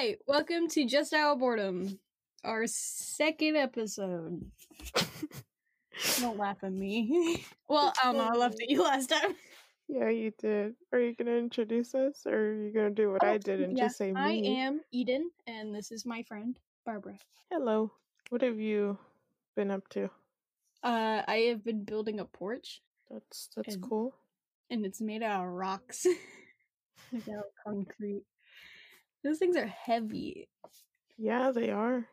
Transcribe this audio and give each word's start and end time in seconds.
Hi, 0.00 0.14
welcome 0.28 0.68
to 0.68 0.86
Just 0.86 1.12
Our 1.12 1.34
Boredom, 1.34 1.98
our 2.44 2.68
second 2.68 3.56
episode. 3.56 4.48
don't 6.20 6.38
laugh 6.38 6.58
at 6.62 6.72
me. 6.72 7.44
well, 7.68 7.92
I 8.00 8.04
don't 8.12 8.16
know. 8.18 8.28
I 8.32 8.36
laughed 8.36 8.62
at 8.62 8.70
you 8.70 8.80
last 8.84 9.08
time. 9.08 9.34
Yeah, 9.88 10.08
you 10.08 10.32
did. 10.38 10.76
Are 10.92 11.00
you 11.00 11.16
gonna 11.16 11.32
introduce 11.32 11.96
us, 11.96 12.22
or 12.26 12.32
are 12.36 12.54
you 12.54 12.72
gonna 12.72 12.90
do 12.90 13.10
what 13.10 13.24
I 13.24 13.38
did 13.38 13.60
and 13.60 13.72
Oh, 13.72 13.76
Yeah, 13.76 13.84
just 13.86 13.98
say 13.98 14.12
me? 14.12 14.20
I 14.20 14.30
am 14.60 14.82
Eden, 14.92 15.32
and 15.48 15.74
this 15.74 15.90
is 15.90 16.06
my 16.06 16.22
friend 16.22 16.56
Barbara. 16.86 17.18
Hello. 17.50 17.90
What 18.30 18.42
have 18.42 18.60
you 18.60 18.98
been 19.56 19.72
up 19.72 19.88
to? 19.88 20.04
Uh, 20.84 21.22
I 21.26 21.48
have 21.50 21.64
been 21.64 21.82
building 21.82 22.20
a 22.20 22.24
porch, 22.24 22.82
That's 23.10 23.48
that's 23.56 23.74
And- 23.74 23.82
cool. 23.82 24.14
and 24.70 24.86
it's 24.86 25.00
made 25.00 25.24
out 25.24 25.44
of 25.44 25.50
rocks, 25.50 26.06
without 27.12 27.46
concrete. 27.66 28.22
Those 29.24 29.38
things 29.38 29.56
are 29.56 29.66
heavy. 29.66 30.48
Yeah, 31.16 31.50
they 31.50 31.70
are. 31.70 32.06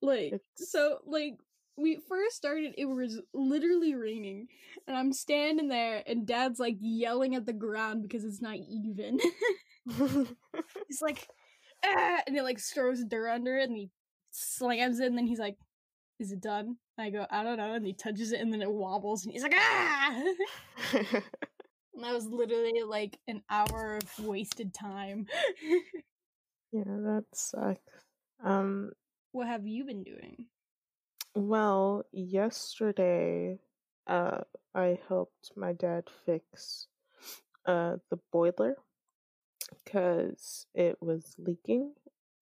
Like 0.00 0.34
It's 0.34 0.70
so, 0.70 0.98
like 1.06 1.36
we 1.76 1.98
first 2.08 2.36
started, 2.36 2.74
it 2.76 2.84
was 2.84 3.20
literally 3.32 3.94
raining, 3.94 4.48
and 4.86 4.96
I'm 4.96 5.12
standing 5.12 5.68
there, 5.68 6.02
and 6.06 6.26
Dad's 6.26 6.60
like 6.60 6.76
yelling 6.80 7.34
at 7.34 7.46
the 7.46 7.52
ground 7.52 8.02
because 8.02 8.24
it's 8.24 8.42
not 8.42 8.56
even. 8.56 9.18
he's 10.88 11.02
like, 11.02 11.26
ah! 11.84 12.20
and 12.26 12.36
he 12.36 12.42
like 12.42 12.60
throws 12.60 13.04
dirt 13.04 13.30
under 13.30 13.58
it, 13.58 13.68
and 13.68 13.76
he 13.76 13.90
slams 14.30 15.00
it, 15.00 15.06
and 15.06 15.18
then 15.18 15.26
he's 15.26 15.38
like, 15.38 15.56
"Is 16.18 16.32
it 16.32 16.40
done?" 16.40 16.76
And 16.98 17.06
I 17.06 17.10
go, 17.10 17.26
"I 17.30 17.42
don't 17.42 17.58
know," 17.58 17.74
and 17.74 17.86
he 17.86 17.94
touches 17.94 18.32
it, 18.32 18.40
and 18.40 18.52
then 18.52 18.62
it 18.62 18.70
wobbles, 18.70 19.24
and 19.24 19.32
he's 19.32 19.42
like, 19.42 19.54
"Ah!" 19.56 20.22
and 20.94 22.04
that 22.04 22.12
was 22.14 22.26
literally 22.26 22.82
like 22.86 23.18
an 23.28 23.42
hour 23.50 23.96
of 23.96 24.24
wasted 24.24 24.72
time. 24.74 25.26
Yeah, 26.72 26.84
that 26.84 27.24
sucks. 27.32 27.80
Um. 28.42 28.92
what 29.32 29.46
have 29.48 29.66
you 29.66 29.84
been 29.84 30.02
doing? 30.04 30.46
Well, 31.34 32.06
yesterday, 32.12 33.58
uh, 34.06 34.44
I 34.74 34.98
helped 35.08 35.52
my 35.56 35.74
dad 35.74 36.08
fix 36.24 36.88
uh 37.66 37.98
the 38.10 38.18
boiler 38.32 38.76
because 39.84 40.66
it 40.74 40.96
was 41.00 41.34
leaking, 41.38 41.92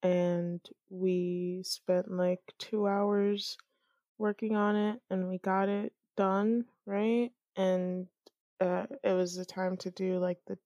and 0.03 0.61
we 0.89 1.63
spent 1.65 2.11
like 2.11 2.41
two 2.59 2.87
hours 2.87 3.57
working 4.19 4.57
on 4.57 4.77
it, 4.77 5.01
and 5.11 5.29
we 5.29 5.39
got 5.39 5.69
it 5.69 5.93
done, 6.17 6.65
right? 6.87 7.31
And 7.57 8.09
uh, 8.61 8.87
it 9.05 9.13
was 9.13 9.35
the 9.37 9.45
time 9.47 9.77
to 9.79 9.91
do 9.91 10.19
like 10.19 10.39
the 10.47 10.59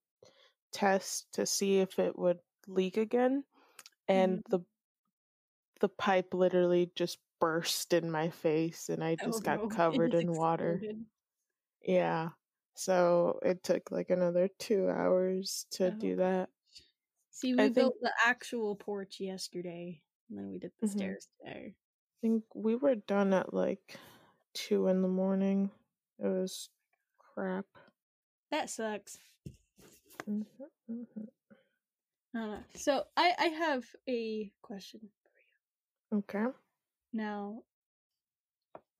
test 0.73 1.27
to 1.35 1.47
see 1.47 1.81
if 1.81 1.99
it 1.99 2.19
would 2.19 2.41
leak 2.69 2.97
again, 2.99 3.45
and 4.09 4.43
the 4.51 4.61
the 5.81 5.89
pipe 5.89 6.33
literally 6.35 6.91
just 6.95 7.19
burst 7.41 7.93
in 7.93 8.11
my 8.11 8.31
face, 8.31 8.89
and 8.89 9.03
I 9.05 9.17
just 9.17 9.41
Oh, 9.41 9.45
got 9.45 9.59
no. 9.63 9.69
Covered 10.09 10.15
in 10.15 10.33
water. 10.33 10.81
Yeah. 11.83 12.31
So 12.75 13.39
it 13.43 13.63
took 13.63 13.91
like 13.91 14.11
another 14.11 14.49
two 14.59 14.89
hours 14.89 15.67
to 15.73 15.89
Oh. 15.89 15.91
do 15.91 16.17
that. 16.17 16.49
See, 17.31 17.51
I 17.53 17.55
we 17.55 17.63
think- 17.65 17.75
built 17.75 18.01
the 18.01 18.13
actual 18.25 18.77
porch 18.77 19.21
yesterday, 19.21 20.01
and 20.29 20.39
then 20.39 20.49
we 20.51 20.59
did 20.59 20.73
the 20.81 20.87
Mhm. 20.87 20.91
stairs 20.91 21.29
today. 21.41 21.75
I 21.77 22.21
think 22.21 22.45
we 22.55 22.77
were 22.77 22.95
done 22.95 23.33
at 23.35 23.53
like 23.53 23.99
two 24.55 24.87
in 24.89 25.03
the 25.03 25.09
morning. 25.09 25.71
It 26.19 26.29
was 26.29 26.71
crap. 27.19 27.67
That 28.51 28.71
sucks. 28.71 29.19
Mhm, 30.27 30.47
mhm. 30.89 31.29
I. 32.35 32.65
So 32.75 33.07
I 33.17 33.35
I 33.39 33.47
have 33.49 33.97
a 34.09 34.53
question. 34.63 35.11
For 36.11 36.17
you. 36.17 36.19
Okay. 36.19 36.47
Now, 37.15 37.65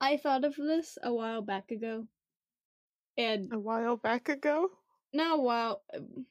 I 0.01 0.17
thought 0.17 0.45
of 0.45 0.55
this 0.55 0.99
a 1.03 1.13
while 1.13 1.43
back 1.43 1.73
ago, 1.73 2.07
and 3.17 3.51
A 3.51 3.59
while 3.59 3.97
back 3.97 4.29
ago. 4.29 4.81
not 5.13 5.39
a 5.39 5.43
while, 5.43 5.83
um, 5.95 6.27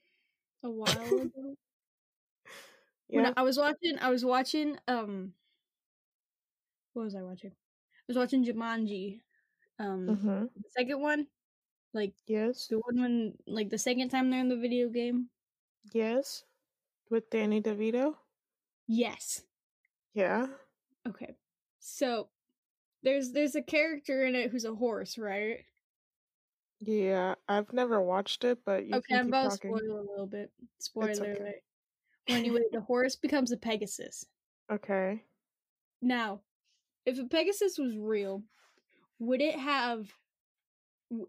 a 0.64 0.72
while 0.72 1.20
ago. 1.24 1.58
When 3.12 3.26
Yeah. 3.26 3.34
I 3.38 3.44
was 3.44 3.58
watching, 3.58 3.98
I 4.00 4.10
was 4.10 4.26
watching. 4.26 4.78
Um, 4.90 5.36
what 6.94 7.04
was 7.04 7.16
I 7.16 7.22
watching? 7.22 7.52
I 7.52 8.04
was 8.08 8.18
watching 8.18 8.44
Jumanji. 8.46 9.22
Um, 9.80 10.20
hmm 10.20 10.46
the 10.56 10.70
second 10.70 11.02
one, 11.02 11.28
like 11.94 12.16
Yes. 12.28 12.70
the 12.70 12.80
one 12.80 13.02
when, 13.02 13.38
like 13.48 13.70
the 13.70 13.78
second 13.78 14.10
time 14.10 14.30
they're 14.32 14.42
in 14.42 14.50
the 14.50 14.58
video 14.58 14.90
game. 14.90 15.30
Yes. 15.94 16.44
With 17.10 17.30
Danny 17.30 17.62
DeVito. 17.62 18.16
Yes. 18.88 19.42
Yeah. 20.14 20.48
Okay. 21.08 21.36
So 21.80 22.30
there's 23.04 23.32
there's 23.32 23.56
a 23.56 23.62
character 23.62 24.26
in 24.26 24.36
it 24.36 24.52
who's 24.52 24.66
a 24.66 24.76
horse, 24.76 25.18
right? 25.18 25.60
Yeah. 26.80 27.36
I've 27.48 27.72
never 27.74 28.02
watched 28.02 28.44
it, 28.44 28.60
but 28.66 28.86
you 28.86 28.96
okay, 28.96 29.16
can 29.16 29.20
I'm 29.20 29.28
about 29.28 29.52
to 29.52 29.58
spoil 29.58 29.76
a 29.76 30.10
little 30.10 30.28
bit. 30.28 30.52
Spoiler 30.80 31.12
okay. 31.12 31.22
alert. 31.22 31.64
Well, 32.28 32.38
anyway, 32.38 32.62
the 32.72 32.82
horse 32.82 33.16
becomes 33.16 33.52
a 33.52 33.58
Pegasus. 33.58 34.26
Okay. 34.72 35.24
Now, 36.02 36.42
if 37.06 37.20
a 37.20 37.26
Pegasus 37.26 37.78
was 37.78 37.98
real, 37.98 38.44
would 39.20 39.42
it 39.42 39.56
have 39.56 40.08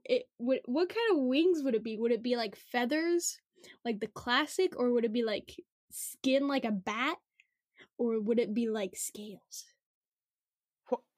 it 0.05 0.25
would 0.39 0.61
what 0.67 0.89
kind 0.89 1.19
of 1.19 1.25
wings 1.25 1.63
would 1.63 1.75
it 1.75 1.85
be? 1.85 1.97
Would 1.97 2.13
it 2.13 2.23
be 2.23 2.37
like 2.37 2.57
feathers, 2.57 3.39
like 3.85 4.01
the 4.01 4.07
classic, 4.09 4.79
or 4.79 4.93
would 4.93 5.05
it 5.05 5.13
be 5.13 5.23
like 5.25 5.57
skin 5.91 6.49
like 6.49 6.65
a 6.65 6.73
bat? 6.73 7.17
Or 7.99 8.21
would 8.21 8.39
it 8.39 8.55
be 8.55 8.69
like 8.69 8.97
scales? 8.97 9.67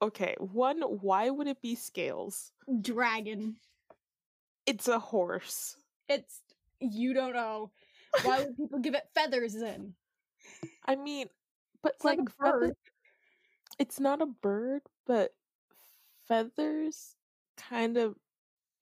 Okay. 0.03 0.37
One. 0.39 0.81
Why 0.83 1.31
would 1.31 1.47
it 1.47 1.63
be 1.63 1.75
scales? 1.75 2.53
Dragon. 2.81 3.57
It's 4.67 4.89
a 4.89 4.99
horse. 4.99 5.77
It's 6.09 6.43
you 6.81 7.15
don't 7.15 7.33
know. 7.35 7.73
Why 8.23 8.45
would 8.45 8.57
people 8.57 8.79
give 8.81 8.95
it 8.95 9.09
feathers 9.15 9.55
then? 9.55 9.95
I 10.85 10.97
mean, 10.97 11.29
but 11.83 11.95
It's 11.95 12.05
like 12.05 12.21
bird. 12.39 12.75
it's 13.79 13.99
not 14.01 14.23
a 14.23 14.27
bird, 14.27 14.83
but 15.07 15.35
feathers 16.29 17.15
kind 17.57 17.97
of 17.97 18.17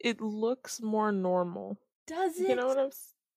it 0.00 0.20
looks 0.20 0.80
more 0.82 1.12
normal. 1.12 1.78
Does 2.06 2.38
it? 2.41 2.50
You 2.50 2.56
know 2.56 2.66
what 2.66 2.78
I'm? 2.78 2.91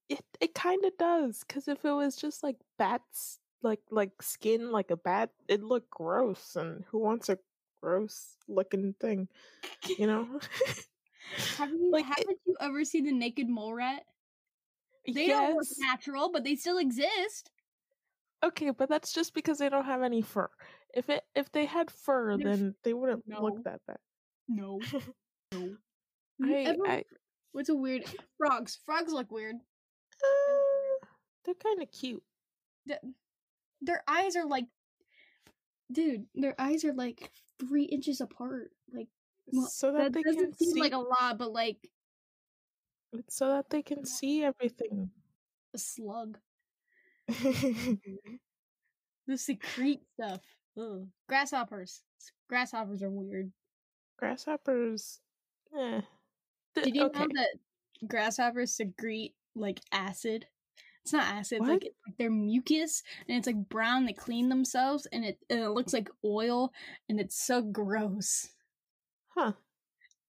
It 0.10 0.24
it 0.40 0.54
kind 0.54 0.84
of 0.86 0.98
does 0.98 1.44
because 1.46 1.68
if 1.68 1.84
it 1.84 1.92
was 1.92 2.16
just 2.16 2.44
like 2.44 2.58
bats, 2.78 3.40
like 3.62 3.82
like 3.92 4.22
skin 4.22 4.72
like 4.72 4.92
a 4.92 4.98
bat, 4.98 5.32
it'd 5.48 5.64
look 5.64 5.90
gross. 5.90 6.56
And 6.56 6.84
who 6.88 7.00
wants 7.00 7.30
a 7.30 7.38
gross 7.82 8.38
looking 8.48 8.94
thing? 9.00 9.28
You 9.98 10.08
know? 10.08 10.40
Have 11.58 11.70
you 11.72 11.92
like, 11.92 12.06
haven't 12.06 12.40
you 12.46 12.56
ever 12.62 12.86
seen 12.86 13.06
the 13.06 13.12
naked 13.12 13.50
mole 13.50 13.74
rat? 13.74 14.04
They 15.14 15.28
don't 15.28 15.56
look 15.56 15.68
natural, 15.78 16.32
but 16.32 16.44
they 16.44 16.56
still 16.56 16.78
exist. 16.78 17.52
Okay, 18.44 18.72
but 18.72 18.90
that's 18.90 19.14
just 19.14 19.34
because 19.34 19.58
they 19.58 19.70
don't 19.70 19.86
have 19.86 20.04
any 20.04 20.22
fur. 20.22 20.50
If 20.94 21.10
it 21.10 21.24
if 21.36 21.52
they 21.52 21.66
had 21.66 21.90
fur, 21.90 22.38
They're 22.38 22.56
then 22.56 22.76
they 22.84 22.94
wouldn't 22.94 23.24
No. 23.28 23.42
look 23.42 23.64
that 23.64 23.82
bad. 23.88 23.98
No. 24.48 24.80
no. 25.54 25.76
I, 26.44 26.76
I 26.86 27.04
What's 27.52 27.70
a 27.70 27.76
weird 27.76 28.04
frogs? 28.38 28.80
Frogs 28.86 29.12
look 29.12 29.32
weird. 29.32 29.56
They're 31.48 31.56
kind 31.56 31.82
of 31.82 31.92
cute. 31.92 32.22
Th- 32.88 33.00
Their 33.82 34.04
eyes 34.08 34.36
are 34.36 34.46
like 34.46 34.66
Dude, 35.92 36.26
their 36.36 36.54
eyes 36.60 36.84
are 36.84 36.94
like 36.94 37.32
three 37.60 37.86
inches 37.86 38.22
apart. 38.22 38.72
Like 38.94 39.08
well, 39.48 39.68
so 39.68 39.94
that, 39.94 40.12
that 40.12 40.14
they 40.14 40.24
can 40.24 40.36
doesn't 40.36 40.60
seem 40.60 40.72
see, 40.74 40.82
like 40.82 40.92
a 40.94 40.98
lot, 40.98 41.38
but 41.40 41.54
like 41.54 41.78
so 43.30 43.48
that 43.48 43.70
they 43.70 43.82
can 43.82 44.06
see 44.06 44.44
everything. 44.44 45.12
a 45.74 45.78
slug. 45.78 46.38
The 49.28 49.38
secrete 49.38 50.02
stuff. 50.14 50.40
Ugh. 50.80 51.08
Grasshoppers. 51.28 52.02
Grasshoppers 52.50 53.04
are 53.04 53.10
weird. 53.10 53.52
Grasshoppers. 54.18 55.20
Eh. 55.78 56.02
Did 56.82 56.96
you 56.96 57.04
okay. 57.08 57.20
know 57.20 57.28
that 57.34 58.08
grasshoppers 58.08 58.72
secrete 58.74 59.36
like 59.56 59.82
acid? 59.92 60.48
It's 61.08 61.14
not 61.14 61.34
acid, 61.34 61.62
What? 61.62 61.70
like 61.70 61.86
it's 61.86 61.96
like 62.06 62.18
their 62.18 62.30
mucus, 62.30 63.02
and 63.30 63.38
it's 63.38 63.48
like 63.48 63.70
brown. 63.70 64.06
They 64.06 64.12
clean 64.12 64.50
themselves, 64.50 65.06
and 65.14 65.24
it 65.24 65.38
and 65.50 65.62
it 65.62 65.70
looks 65.70 65.94
like 65.94 66.10
oil, 66.26 66.74
and 67.08 67.18
it's 67.18 67.42
so 67.42 67.62
gross. 67.62 68.50
Huh. 69.30 69.54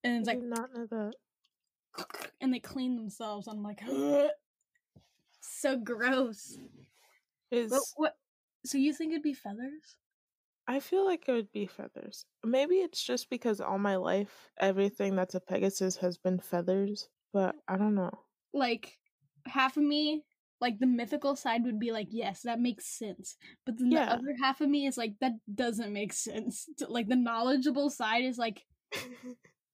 And 0.05 0.13
I 0.13 0.17
it's 0.19 0.27
like, 0.27 0.41
not 0.41 0.69
know 0.73 0.85
that. 0.89 1.13
and 2.39 2.53
they 2.53 2.61
clean 2.61 2.95
themselves. 2.95 3.49
I'm 3.49 3.61
like, 3.61 3.81
so 5.41 5.75
gross. 5.75 6.57
Is 7.51 7.71
But 7.71 7.81
what? 7.97 8.15
So 8.65 8.77
you 8.77 8.93
think 8.93 9.11
it'd 9.11 9.21
be 9.21 9.33
feathers? 9.33 9.97
I 10.65 10.79
feel 10.79 11.05
like 11.05 11.27
it 11.27 11.33
would 11.33 11.51
be 11.51 11.65
feathers. 11.65 12.23
Maybe 12.45 12.75
it's 12.75 13.03
just 13.03 13.29
because 13.29 13.59
all 13.59 13.79
my 13.79 13.97
life 13.97 14.49
everything 14.57 15.17
that's 15.17 15.35
a 15.35 15.41
Pegasus 15.41 15.97
has 15.97 16.17
been 16.17 16.39
feathers, 16.39 17.09
but 17.33 17.57
I 17.67 17.75
don't 17.75 17.95
know. 17.95 18.17
Like 18.53 18.97
half 19.45 19.75
of 19.75 19.83
me 19.83 20.23
like 20.61 20.79
the 20.79 20.87
mythical 20.87 21.35
side 21.35 21.63
would 21.63 21.79
be 21.79 21.91
like, 21.91 22.07
yes, 22.11 22.41
that 22.43 22.59
makes 22.59 22.85
sense. 22.85 23.37
But 23.65 23.77
then 23.77 23.91
Yeah. 23.91 24.05
the 24.05 24.11
other 24.13 24.35
half 24.41 24.61
of 24.61 24.69
me 24.69 24.85
is 24.87 24.97
like, 24.97 25.13
that 25.21 25.33
doesn't 25.53 25.93
make 25.93 26.13
sense. 26.13 26.67
Like 26.87 27.07
the 27.07 27.15
knowledgeable 27.15 27.89
side 27.89 28.23
is 28.25 28.37
like, 28.37 28.61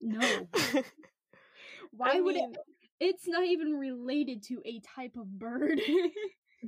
no. 0.01 0.47
Why 1.91 2.17
I 2.17 2.21
would 2.21 2.35
it? 2.35 2.57
It's 2.99 3.27
not 3.27 3.43
even 3.45 3.73
related 3.73 4.43
to 4.43 4.61
a 4.65 4.79
type 4.95 5.15
of 5.17 5.27
bird. 5.39 5.81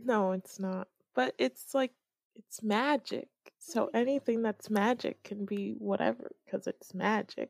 No, 0.03 0.33
it's 0.33 0.59
not. 0.59 0.87
But 1.15 1.33
it's 1.39 1.73
like 1.73 1.91
it's 2.35 2.61
magic. 2.61 3.29
So 3.57 3.89
anything 3.95 4.43
that's 4.43 4.69
magic 4.69 5.23
can 5.23 5.45
be 5.45 5.73
whatever 5.79 6.29
because 6.45 6.67
it's 6.67 6.93
magic. 6.93 7.49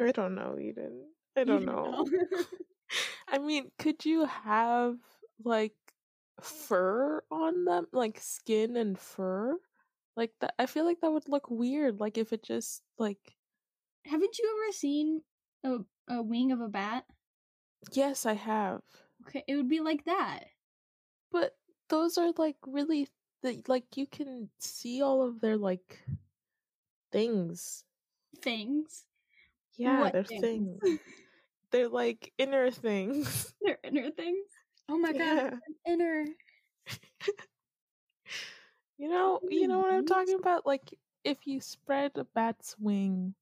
I 0.00 0.10
don't 0.10 0.34
know, 0.34 0.58
Eden. 0.58 1.04
I 1.36 1.44
don't 1.44 1.60
You 1.60 1.66
know. 1.66 2.04
I 3.28 3.38
mean, 3.38 3.70
could 3.78 4.04
you 4.04 4.24
have 4.24 4.96
like 5.44 5.76
fur 6.40 7.24
on 7.30 7.64
them, 7.64 7.86
like 7.92 8.18
skin 8.20 8.76
and 8.76 8.98
fur? 8.98 9.58
Like 10.16 10.34
that 10.40 10.54
I 10.58 10.66
feel 10.66 10.84
like 10.84 11.00
that 11.00 11.12
would 11.12 11.28
look 11.28 11.50
weird 11.50 12.00
like 12.00 12.18
if 12.18 12.32
it 12.32 12.42
just 12.42 12.82
like 12.98 13.38
Haven't 14.04 14.38
you 14.38 14.62
ever 14.62 14.72
seen 14.72 15.24
a 15.64 15.86
a 16.06 16.22
wing 16.22 16.52
of 16.52 16.60
a 16.60 16.68
bat? 16.68 17.06
yes, 17.92 18.26
I 18.26 18.32
have. 18.34 18.82
Okay, 19.22 19.44
it 19.46 19.56
would 19.56 19.68
be 19.68 19.80
like 19.80 20.04
that. 20.04 20.48
But 21.32 21.58
those 21.88 22.18
are 22.18 22.30
like 22.36 22.58
really 22.66 23.08
the 23.42 23.62
like 23.66 23.96
you 23.96 24.06
can 24.06 24.50
see 24.58 25.02
all 25.02 25.22
of 25.22 25.40
their 25.40 25.56
like 25.56 26.04
things. 27.12 27.84
Things. 28.42 29.06
Yeah, 29.76 30.00
What 30.00 30.12
they're 30.12 30.24
things? 30.28 30.44
things. 30.50 30.80
They're 31.70 31.88
like 31.88 32.32
inner 32.38 32.70
things. 32.70 33.54
They're 33.60 33.78
inner 33.84 34.10
things. 34.10 34.48
Oh 34.90 34.98
my 34.98 35.12
god, 35.12 35.20
Yeah. 35.20 35.50
inner. 35.86 36.24
You 38.98 39.08
know, 39.08 39.40
you 39.48 39.68
know 39.68 39.78
what 39.78 39.92
I'm 39.92 40.04
talking 40.04 40.34
about? 40.34 40.66
Like 40.66 40.92
if 41.24 41.46
you 41.46 41.60
spread 41.60 42.12
a 42.16 42.24
bat's 42.24 42.76
wing 42.78 43.34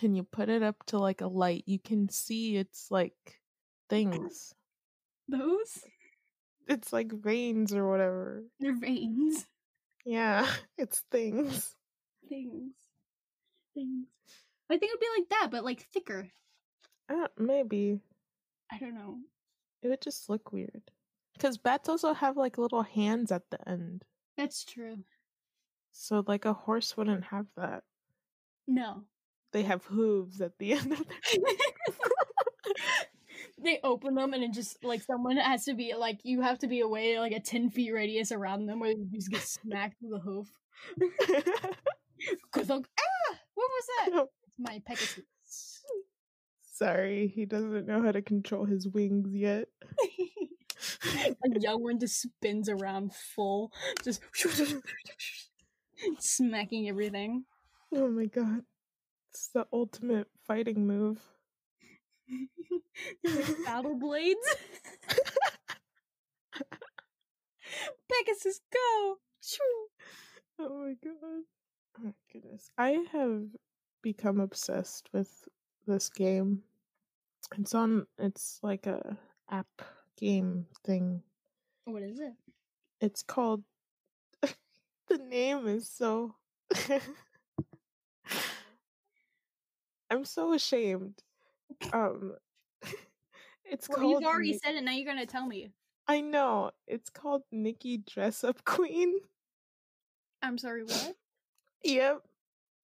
and 0.00 0.16
you 0.16 0.22
put 0.22 0.48
it 0.48 0.62
up 0.62 0.76
to 0.86 0.98
like 0.98 1.20
a 1.20 1.26
light, 1.26 1.64
you 1.66 1.78
can 1.78 2.08
see 2.08 2.56
its 2.56 2.90
like 2.90 3.40
things. 3.90 4.54
Those? 5.28 5.78
It's 6.68 6.92
like 6.92 7.12
veins 7.12 7.74
or 7.74 7.90
whatever. 7.90 8.44
They're 8.60 8.78
veins. 8.78 9.46
Yeah, 10.06 10.48
it's 10.78 11.00
things. 11.10 11.74
Things. 12.28 12.72
Things. 13.74 14.06
I 14.70 14.78
think 14.78 14.92
it 14.92 14.94
would 14.94 15.00
be 15.00 15.20
like 15.20 15.28
that, 15.30 15.48
but 15.50 15.64
like 15.64 15.86
thicker. 15.92 16.28
Uh, 17.10 17.28
maybe 17.36 18.00
I 18.70 18.78
don't 18.78 18.94
know. 18.94 19.18
It 19.82 19.88
would 19.88 20.00
just 20.00 20.28
look 20.28 20.52
weird. 20.52 20.82
Because 21.34 21.58
bats 21.58 21.88
also 21.88 22.14
have 22.14 22.36
like 22.36 22.58
little 22.58 22.82
hands 22.82 23.30
at 23.30 23.50
the 23.50 23.68
end. 23.68 24.04
That's 24.36 24.64
true. 24.64 24.98
So 25.92 26.24
like 26.26 26.44
a 26.44 26.52
horse 26.52 26.96
wouldn't 26.96 27.24
have 27.24 27.46
that. 27.56 27.84
No. 28.66 29.04
They 29.52 29.62
have 29.62 29.84
hooves 29.84 30.40
at 30.40 30.58
the 30.58 30.72
end 30.74 30.92
of 30.92 30.98
their 31.06 31.40
they 33.62 33.80
open 33.82 34.14
them 34.14 34.34
and 34.34 34.44
it 34.44 34.52
just 34.52 34.82
like 34.84 35.02
someone 35.02 35.36
has 35.36 35.64
to 35.64 35.74
be 35.74 35.94
like 35.94 36.20
you 36.22 36.42
have 36.42 36.58
to 36.58 36.68
be 36.68 36.80
away 36.80 37.18
like 37.18 37.32
a 37.32 37.40
10 37.40 37.70
feet 37.70 37.92
radius 37.92 38.30
around 38.30 38.66
them 38.66 38.80
where 38.80 38.90
you 38.90 39.06
just 39.12 39.30
get 39.30 39.40
smacked 39.40 39.96
with 40.00 40.20
a 40.20 40.22
hoof. 40.22 40.48
Kazunk. 42.52 42.84
Ah! 42.98 43.36
What 43.54 43.70
was 43.70 43.86
that? 43.86 44.26
It's 44.44 44.58
my 44.58 44.82
Pegasus. 44.86 45.24
Sorry, 46.78 47.26
he 47.26 47.44
doesn't 47.44 47.88
know 47.88 48.00
how 48.00 48.12
to 48.12 48.22
control 48.22 48.64
his 48.64 48.86
wings 48.86 49.34
yet. 49.34 49.66
a 51.44 51.58
young 51.58 51.82
one 51.82 51.98
just 51.98 52.22
spins 52.22 52.68
around 52.68 53.12
full, 53.12 53.72
just 54.04 54.20
smacking 56.20 56.88
everything. 56.88 57.46
Oh 57.92 58.06
my 58.06 58.26
god. 58.26 58.62
It's 59.30 59.48
the 59.48 59.66
ultimate 59.72 60.28
fighting 60.46 60.86
move. 60.86 61.20
Battle 63.64 63.98
blades. 63.98 64.38
Pegasus, 68.08 68.60
go! 68.72 69.16
Oh 70.60 70.84
my 70.84 70.94
god. 71.02 71.42
Oh 71.98 72.04
my 72.04 72.14
goodness. 72.32 72.70
I 72.78 73.04
have 73.10 73.42
become 74.00 74.38
obsessed 74.38 75.08
with 75.12 75.48
this 75.88 76.08
game. 76.08 76.62
It's 77.56 77.74
on 77.74 78.06
it's 78.18 78.60
like 78.62 78.86
a 78.86 79.16
app 79.50 79.66
game 80.16 80.66
thing. 80.84 81.22
What 81.84 82.02
is 82.02 82.20
it? 82.20 82.34
It's 83.00 83.22
called 83.22 83.62
the 84.42 85.18
name 85.18 85.66
is 85.66 85.88
so 85.88 86.34
I'm 90.10 90.24
so 90.24 90.52
ashamed. 90.52 91.22
Um 91.92 92.34
it's 93.64 93.88
Well, 93.88 93.98
called 93.98 94.10
you've 94.22 94.30
already 94.30 94.58
said 94.58 94.74
it. 94.74 94.82
Now 94.84 94.92
you're 94.92 95.06
gonna 95.06 95.26
tell 95.26 95.46
me. 95.46 95.70
I 96.06 96.20
know. 96.20 96.70
It's 96.86 97.10
called 97.10 97.42
Nikki 97.52 97.98
Dress 97.98 98.44
Up 98.44 98.64
Queen. 98.64 99.14
I'm 100.42 100.56
sorry. 100.58 100.84
What? 100.84 101.14
Yep. 101.84 102.22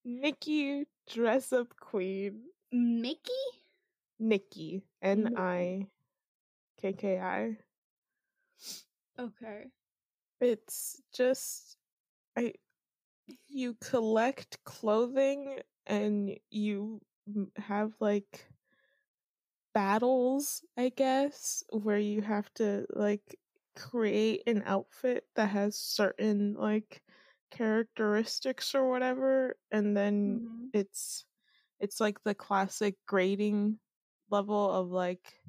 Nikki 0.05 0.87
Dress 1.11 1.53
Up 1.53 1.75
Queen. 1.81 2.43
Mickey? 2.73 3.33
Nikki. 4.19 4.87
N 5.03 5.29
I 5.37 5.89
K 6.79 6.93
K 6.95 7.19
I. 7.21 7.59
Okay. 9.19 9.67
It's 10.41 11.03
just 11.13 11.79
I 12.37 12.55
you 13.49 13.75
collect 13.77 14.63
clothing 14.65 15.61
and 15.87 16.39
you 16.51 17.03
have 17.57 17.95
like 18.01 18.47
battles, 19.75 20.65
I 20.77 20.91
guess, 20.91 21.65
where 21.71 21.99
you 21.99 22.23
have 22.23 22.53
to 22.55 22.87
like 22.91 23.39
create 23.75 24.43
an 24.47 24.63
outfit 24.67 25.27
that 25.35 25.49
has 25.49 25.77
certain 25.77 26.55
like 26.55 27.03
characteristics 27.51 28.75
or 28.75 28.89
whatever 28.89 29.57
and 29.71 29.97
then 29.97 30.43
Mhm. 30.43 30.71
it's 30.73 31.25
it's 31.81 32.01
like 32.01 32.23
the 32.25 32.35
classic 32.35 32.97
grading 33.07 33.79
level 34.35 34.71
of 34.73 34.91
like 34.91 35.41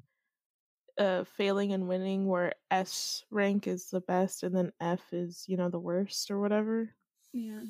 uh 0.98 1.24
failing 1.24 1.72
and 1.72 1.88
winning 1.88 2.26
where 2.26 2.52
S 2.70 3.24
rank 3.30 3.66
is 3.66 3.90
the 3.90 4.00
best 4.00 4.42
and 4.42 4.54
then 4.54 4.72
F 4.80 5.12
is, 5.12 5.44
you 5.48 5.56
know, 5.56 5.68
the 5.68 5.78
worst 5.80 6.30
or 6.30 6.40
whatever. 6.40 6.94
Yeah. 7.32 7.62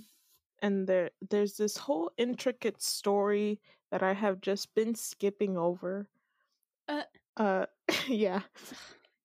And 0.63 0.87
there 0.87 1.11
there's 1.31 1.57
this 1.57 1.77
whole 1.77 2.13
intricate 2.17 2.83
story 2.83 3.61
that 3.91 4.03
I 4.03 4.13
have 4.15 4.41
just 4.41 4.75
been 4.75 4.95
skipping 4.95 5.57
over. 5.57 6.09
Uh. 6.89 7.03
Uh 7.37 7.67
yeah. 8.09 8.43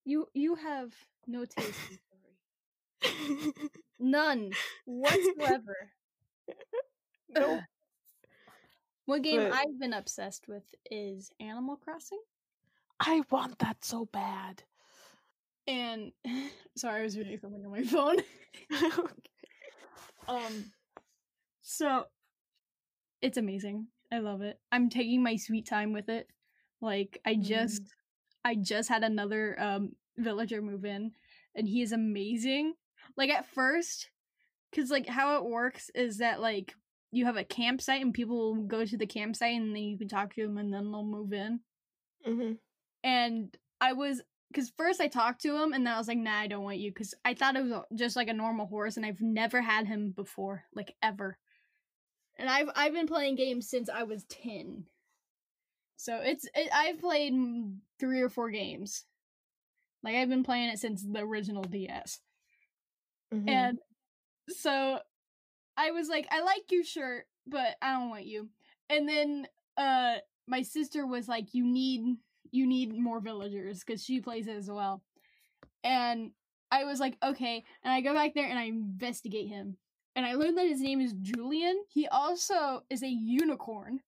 You 0.05 0.27
you 0.33 0.55
have 0.55 0.93
no 1.27 1.45
taste 1.45 1.86
in 1.89 2.00
story. 3.01 3.53
None 4.00 4.57
whatsoever. 4.86 5.91
nope. 7.29 7.65
What 9.12 9.24
game 9.24 9.41
But- 9.41 9.51
I've 9.51 9.77
been 9.77 9.91
obsessed 9.91 10.48
with 10.48 10.63
is 10.89 11.34
Animal 11.41 11.75
Crossing. 11.75 12.22
I 12.98 13.22
want 13.30 13.60
that 13.60 13.84
so 13.84 14.06
bad. 14.06 14.63
And 15.68 16.13
sorry, 16.77 17.01
I 17.01 17.03
was 17.03 17.18
reading 17.18 17.38
something 17.38 17.65
on 17.65 17.72
my 17.72 17.84
phone. 17.84 18.20
um 20.30 20.72
so 21.62 22.06
it's 23.22 23.38
amazing. 23.38 23.88
I 24.13 24.20
love 24.20 24.44
it. 24.44 24.58
I'm 24.72 24.89
taking 24.89 25.22
my 25.22 25.36
sweet 25.36 25.68
time 25.68 25.91
with 25.91 26.08
it. 26.08 26.27
Like 26.80 27.20
I 27.25 27.36
just 27.36 27.82
I 28.46 28.56
just 28.56 28.88
had 28.88 29.03
another 29.03 29.60
um 29.60 29.91
villager 30.18 30.62
move 30.62 30.86
in 30.86 31.12
and 31.53 31.68
he 31.68 31.82
is 31.82 31.91
amazing. 31.91 32.75
Like 33.18 33.30
at 33.30 33.46
first 33.46 34.10
cuz 34.74 34.89
like 34.89 35.08
how 35.08 35.36
it 35.36 35.50
works 35.50 35.91
is 35.94 36.20
that 36.20 36.39
like 36.39 36.75
you 37.12 37.25
have 37.25 37.38
a 37.38 37.44
campsite 37.44 38.01
and 38.01 38.13
people 38.13 38.53
will 38.56 38.63
go 38.63 38.86
to 38.86 38.98
the 38.98 39.06
campsite 39.08 39.56
and 39.56 39.75
then 39.75 39.84
you 39.84 39.98
can 39.98 40.08
talk 40.08 40.34
to 40.36 40.41
them 40.48 40.58
and 40.58 40.74
then 40.74 40.91
they'll 40.91 41.03
move 41.06 41.34
in. 41.34 41.62
Mhm. 42.25 42.60
And 43.03 43.58
I 43.80 43.94
was 43.94 44.22
because 44.50 44.70
first 44.70 45.00
I 45.01 45.08
talked 45.08 45.41
to 45.44 45.56
him 45.56 45.74
and 45.74 45.86
then 45.86 45.94
I 45.94 45.98
was 45.98 46.08
like, 46.08 46.18
nah, 46.18 46.39
I 46.39 46.48
don't 46.48 46.63
want 46.63 46.77
you 46.80 46.91
because 46.91 47.13
I 47.24 47.34
thought 47.34 47.56
it 47.56 47.63
was 47.63 47.84
just 47.96 48.15
like 48.15 48.27
a 48.27 48.34
normal 48.34 48.68
horse 48.68 48.98
and 48.98 49.06
I've 49.06 49.22
never 49.22 49.62
had 49.62 49.88
him 49.88 50.12
before, 50.12 50.65
like 50.74 50.96
ever. 51.01 51.38
And 52.38 52.50
I've 52.50 52.70
I've 52.75 52.94
been 52.94 53.08
playing 53.08 53.36
games 53.36 53.70
since 53.70 53.89
I 53.89 54.03
was 54.03 54.24
ten, 54.25 54.86
so 55.98 56.18
it's 56.18 56.46
it, 56.56 56.70
I've 56.74 57.00
played 57.00 57.34
three 58.00 58.22
or 58.22 58.30
four 58.30 58.50
games. 58.50 59.06
Like 60.03 60.15
I've 60.15 60.30
been 60.30 60.44
playing 60.44 60.70
it 60.70 60.80
since 60.80 61.03
the 61.03 61.20
original 61.20 61.63
DS, 61.63 62.22
Mhm. 63.32 63.50
and 63.50 63.80
so 64.50 65.01
I 65.81 65.91
was 65.91 66.09
like, 66.09 66.27
I 66.31 66.41
like 66.41 66.71
your 66.71 66.83
shirt, 66.83 67.25
but 67.47 67.75
I 67.81 67.93
don't 67.93 68.09
want 68.09 68.25
you. 68.25 68.50
And 68.89 69.09
then 69.09 69.47
uh 69.77 70.15
my 70.47 70.61
sister 70.61 71.07
was 71.07 71.27
like, 71.27 71.53
you 71.53 71.65
need 71.65 72.17
you 72.51 72.67
need 72.67 72.93
more 72.97 73.19
villagers 73.19 73.79
because 73.79 74.03
she 74.03 74.21
plays 74.21 74.47
it 74.47 74.57
as 74.57 74.69
well. 74.69 75.01
And 75.83 76.31
I 76.69 76.83
was 76.83 77.00
like, 77.00 77.17
okay. 77.23 77.63
And 77.83 77.93
I 77.93 78.01
go 78.01 78.13
back 78.13 78.33
there 78.35 78.47
and 78.47 78.59
I 78.59 78.63
investigate 78.63 79.47
him. 79.47 79.77
And 80.15 80.25
I 80.25 80.33
learned 80.35 80.57
that 80.57 80.67
his 80.67 80.81
name 80.81 81.01
is 81.01 81.13
Julian. 81.13 81.81
He 81.89 82.07
also 82.07 82.83
is 82.89 83.01
a 83.01 83.07
unicorn, 83.07 84.01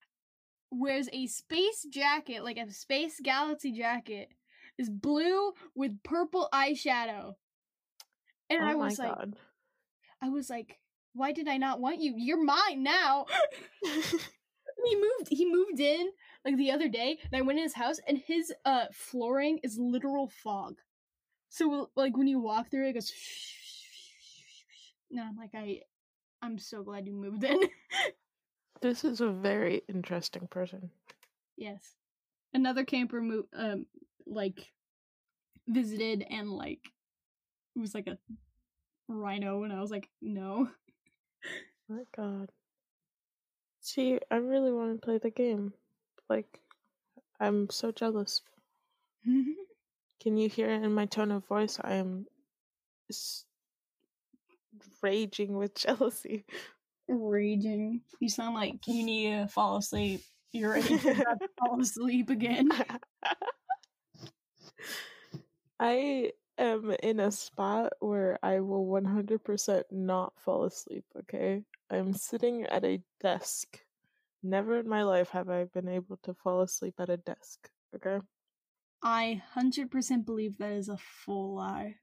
wears 0.70 1.10
a 1.12 1.27
space 1.27 1.86
jacket, 1.89 2.44
like 2.44 2.58
a 2.58 2.72
space 2.72 3.20
galaxy 3.24 3.72
jacket, 3.72 4.30
is 4.77 4.89
blue 4.89 5.53
with 5.75 6.03
purple 6.03 6.50
eyeshadow. 6.53 7.36
And 8.50 8.62
oh 8.62 8.68
I 8.68 8.75
was 8.75 9.00
my 9.00 9.08
like, 9.08 9.15
god. 9.18 9.36
I 10.22 10.30
was 10.30 10.50
like, 10.50 10.77
why 11.13 11.32
did 11.32 11.48
I 11.48 11.58
not 11.58 11.79
want 11.79 12.00
you? 12.01 12.13
You're 12.17 12.43
mine 12.43 12.84
now. 12.84 13.25
he 14.86 14.96
moved 14.96 15.27
he 15.29 15.46
moved 15.50 15.79
in 15.79 16.10
like 16.46 16.58
the 16.58 16.72
other 16.72 16.89
day 16.89 17.17
and 17.24 17.38
I 17.38 17.41
went 17.41 17.60
in 17.60 17.63
his 17.63 17.74
house 17.74 18.00
and 18.08 18.17
his 18.17 18.53
uh 18.65 18.86
flooring 18.91 19.60
is 19.63 19.77
literal 19.79 20.27
fog. 20.27 20.79
So 21.50 21.89
like 21.96 22.17
when 22.17 22.27
you 22.27 22.39
walk 22.39 22.70
through 22.70 22.88
it, 22.88 22.89
it 22.89 22.93
goes 22.93 23.12
No, 25.12 25.24
I'm 25.24 25.38
like 25.38 25.51
I 25.55 25.82
I'm 26.41 26.58
so 26.58 26.84
glad 26.84 27.08
you 27.08 27.13
moved 27.13 27.43
in. 27.43 27.60
this 28.82 29.03
is 29.03 29.22
a 29.22 29.29
very 29.29 29.82
interesting 29.88 30.48
person. 30.48 30.89
yes. 31.58 31.96
Another 32.53 32.84
camper 32.84 33.22
mo- 33.22 33.48
um 33.55 33.86
like 34.25 34.72
visited 35.67 36.25
and 36.29 36.50
like 36.50 36.79
it 37.75 37.79
was 37.79 37.96
like 37.96 38.08
a 38.08 38.17
rhino 39.08 39.63
and 39.63 39.74
I 39.74 39.82
was 39.82 39.91
like, 39.91 40.10
no. 40.22 40.70
My 41.88 42.04
god. 42.16 42.52
See, 43.82 44.20
I 44.32 44.38
really 44.38 44.72
want 44.72 45.00
to 45.00 45.06
play 45.06 45.18
the 45.20 45.30
game. 45.30 45.74
Like, 46.30 46.62
I'm 47.40 47.70
so 47.70 47.92
jealous. 47.92 48.42
Can 49.25 50.38
you 50.38 50.50
hear 50.50 50.70
it 50.70 50.84
in 50.84 50.94
my 50.94 51.06
tone 51.06 51.32
of 51.32 51.46
voice? 51.48 51.80
I 51.82 51.96
am 51.96 52.28
s- 53.10 53.46
raging 55.02 55.56
with 55.58 55.75
jealousy. 55.78 56.46
Raging. 57.08 58.02
You 58.20 58.30
sound 58.30 58.56
like 58.56 58.88
you 58.88 59.04
need 59.04 59.32
to 59.32 59.48
fall 59.48 59.78
asleep. 59.78 60.22
You're 60.52 60.72
ready 60.74 60.98
to 60.98 61.40
fall 61.60 61.82
asleep 61.82 62.30
again. 62.30 62.70
I 65.80 66.32
am 66.58 66.92
in 67.04 67.20
a 67.20 67.32
spot 67.32 67.94
where 68.00 68.40
I 68.44 68.60
will 68.62 68.86
100% 68.86 69.86
not 69.92 70.34
fall 70.40 70.63
asleep, 70.66 71.06
okay? 71.20 71.63
I'm 71.94 72.14
sitting 72.14 72.66
at 72.66 72.84
a 72.84 73.02
desk. 73.22 73.80
Never 74.42 74.80
in 74.80 74.90
my 74.90 75.04
life 75.04 75.30
have 75.30 75.50
I 75.50 75.66
been 75.66 75.88
able 75.88 76.18
to 76.24 76.34
fall 76.34 76.62
asleep 76.62 76.96
at 77.00 77.10
a 77.10 77.18
desk, 77.18 77.70
okay? 77.96 78.20
I 79.02 79.42
100% 79.56 80.26
believe 80.26 80.58
that 80.58 80.72
is 80.72 80.90
a 80.90 80.98
full 80.98 81.56
lie. 81.56 81.96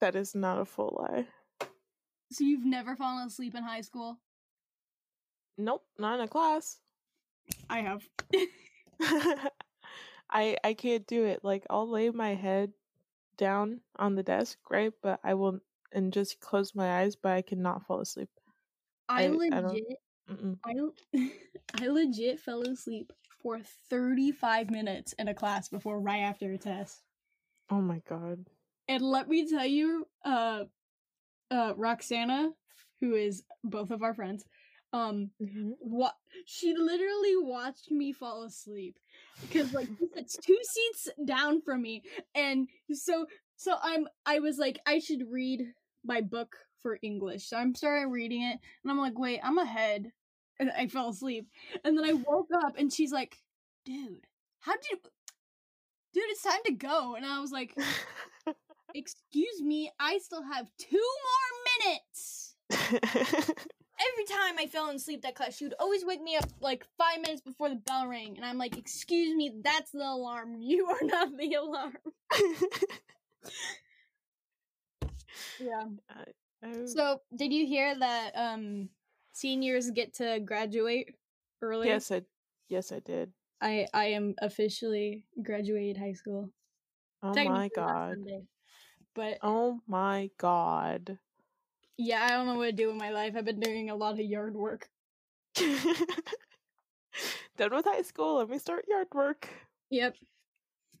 That 0.00 0.14
is 0.14 0.34
not 0.34 0.60
a 0.60 0.64
full 0.64 0.96
lie. 1.00 1.26
So 2.30 2.44
you've 2.44 2.64
never 2.64 2.96
fallen 2.96 3.26
asleep 3.26 3.54
in 3.54 3.62
high 3.62 3.80
school? 3.80 4.18
Nope, 5.58 5.84
not 5.98 6.18
in 6.18 6.24
a 6.24 6.28
class. 6.28 6.78
I 7.70 7.80
have. 7.80 8.02
I 10.30 10.56
I 10.64 10.74
can't 10.74 11.06
do 11.06 11.24
it. 11.24 11.40
Like 11.42 11.64
I'll 11.70 11.88
lay 11.88 12.10
my 12.10 12.34
head 12.34 12.72
down 13.36 13.80
on 13.96 14.14
the 14.14 14.22
desk, 14.22 14.58
right? 14.70 14.92
But 15.02 15.20
I 15.22 15.34
will 15.34 15.60
and 15.92 16.12
just 16.12 16.40
close 16.40 16.74
my 16.74 17.00
eyes, 17.00 17.16
but 17.16 17.32
I 17.32 17.42
cannot 17.42 17.86
fall 17.86 18.00
asleep. 18.00 18.28
I, 19.08 19.24
I- 19.24 19.26
I 19.26 19.60
legit 19.60 19.98
Mm-mm. 20.30 20.56
I, 20.64 20.74
I 21.82 21.86
legit 21.88 22.40
fell 22.40 22.62
asleep 22.62 23.12
for 23.42 23.60
35 23.90 24.70
minutes 24.70 25.12
in 25.14 25.28
a 25.28 25.34
class 25.34 25.68
before 25.68 26.00
right 26.00 26.20
after 26.20 26.50
a 26.52 26.58
test. 26.58 27.02
Oh 27.70 27.80
my 27.80 28.00
god. 28.08 28.46
And 28.88 29.02
let 29.02 29.28
me 29.28 29.48
tell 29.48 29.66
you, 29.66 30.06
uh 30.24 30.64
uh 31.50 31.72
Roxana, 31.76 32.50
who 33.00 33.14
is 33.14 33.42
both 33.64 33.90
of 33.90 34.02
our 34.02 34.14
friends, 34.14 34.44
um 34.92 35.30
hmm 35.40 35.70
what 35.78 36.14
she 36.46 36.74
literally 36.76 37.36
watched 37.36 37.90
me 37.90 38.12
fall 38.12 38.44
asleep 38.44 38.96
because 39.48 39.72
like 39.72 39.88
she 39.98 40.06
sits 40.14 40.36
two 40.46 40.58
seats 40.62 41.08
down 41.24 41.60
from 41.62 41.82
me 41.82 42.02
and 42.34 42.68
so 42.92 43.26
so 43.56 43.76
i'm 43.82 44.06
i 44.26 44.38
was 44.38 44.58
like 44.58 44.78
i 44.86 44.98
should 44.98 45.22
read 45.30 45.62
my 46.04 46.20
book 46.20 46.56
for 46.86 47.00
english 47.02 47.48
so 47.48 47.56
i'm 47.56 47.74
starting 47.74 48.12
reading 48.12 48.42
it 48.42 48.60
and 48.84 48.92
i'm 48.92 48.96
like 48.96 49.18
wait 49.18 49.40
i'm 49.42 49.58
ahead 49.58 50.12
and 50.60 50.70
i 50.78 50.86
fell 50.86 51.08
asleep 51.08 51.48
and 51.84 51.98
then 51.98 52.04
i 52.04 52.12
woke 52.12 52.46
up 52.62 52.74
and 52.78 52.92
she's 52.92 53.10
like 53.10 53.38
dude 53.84 54.24
how 54.60 54.70
did 54.70 54.84
you... 54.92 54.98
dude 56.14 56.22
it's 56.28 56.44
time 56.44 56.60
to 56.64 56.72
go 56.72 57.16
and 57.16 57.26
i 57.26 57.40
was 57.40 57.50
like 57.50 57.76
excuse 58.94 59.60
me 59.60 59.90
i 59.98 60.16
still 60.18 60.44
have 60.44 60.70
two 60.78 60.96
more 60.96 61.90
minutes 61.90 62.54
every 62.70 64.24
time 64.28 64.56
I 64.58 64.66
fell 64.70 64.90
asleep 64.90 65.22
that 65.22 65.34
class, 65.34 65.56
she 65.56 65.64
would 65.64 65.74
always 65.80 66.04
wake 66.04 66.22
me 66.22 66.36
up 66.36 66.44
like 66.60 66.84
five 66.98 67.20
minutes 67.22 67.40
before 67.40 67.68
the 67.68 67.76
bell 67.76 68.06
rang, 68.08 68.36
and 68.36 68.44
I'm 68.44 68.58
like, 68.58 68.76
"Excuse 68.76 69.34
me, 69.34 69.52
that's 69.62 69.92
the 69.92 70.00
alarm. 70.00 70.56
You 70.60 70.86
are 70.86 70.98
not 71.02 71.36
the 71.36 71.54
alarm." 71.54 71.96
Yeah. 75.60 75.84
Uh, 76.10 76.24
I- 76.66 76.86
So, 76.86 77.22
did 77.34 77.52
you 77.52 77.66
hear 77.66 77.98
that 77.98 78.32
um 78.36 78.90
seniors 79.32 79.90
get 79.90 80.14
to 80.14 80.40
graduate 80.40 81.14
early? 81.62 81.88
yes, 81.88 82.10
I 82.10 82.22
yes 82.68 82.92
I 82.92 83.00
did. 83.00 83.32
I 83.60 83.88
I 83.94 84.06
am 84.06 84.34
officially 84.38 85.24
graduated 85.42 85.96
high 85.96 86.12
school. 86.12 86.50
Oh 87.22 87.34
my 87.34 87.68
god. 87.68 88.16
Sunday. 88.16 88.46
But 89.14 89.38
Oh 89.42 89.80
my 89.86 90.30
god. 90.36 91.18
yeah, 91.96 92.24
I 92.24 92.30
don't 92.30 92.46
know 92.46 92.56
what 92.56 92.66
to 92.66 92.72
do 92.72 92.88
with 92.88 92.96
my 92.96 93.10
life. 93.10 93.34
I've 93.36 93.44
been 93.44 93.60
doing 93.60 93.90
a 93.90 93.96
lot 93.96 94.14
of 94.14 94.20
yard 94.20 94.54
work. 94.54 94.88
Done 95.56 95.96
with 97.74 97.84
high 97.86 98.02
school. 98.02 98.36
Let 98.36 98.50
me 98.50 98.58
start 98.58 98.86
yard 98.88 99.08
work. 99.14 99.48
Yep. 99.90 100.16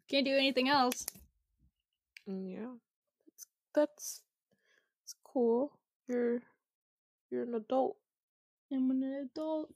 Can't 0.08 0.24
do 0.26 0.36
anything 0.36 0.68
else. 0.68 1.04
Mm, 2.28 2.52
Yeah, 2.52 2.74
that's 3.26 3.46
that's 3.74 4.22
cool. 5.36 5.70
You're 6.08 6.40
you're 7.30 7.42
an 7.42 7.54
adult. 7.54 7.96
I'm 8.72 8.90
an 8.90 9.02
adult. 9.02 9.68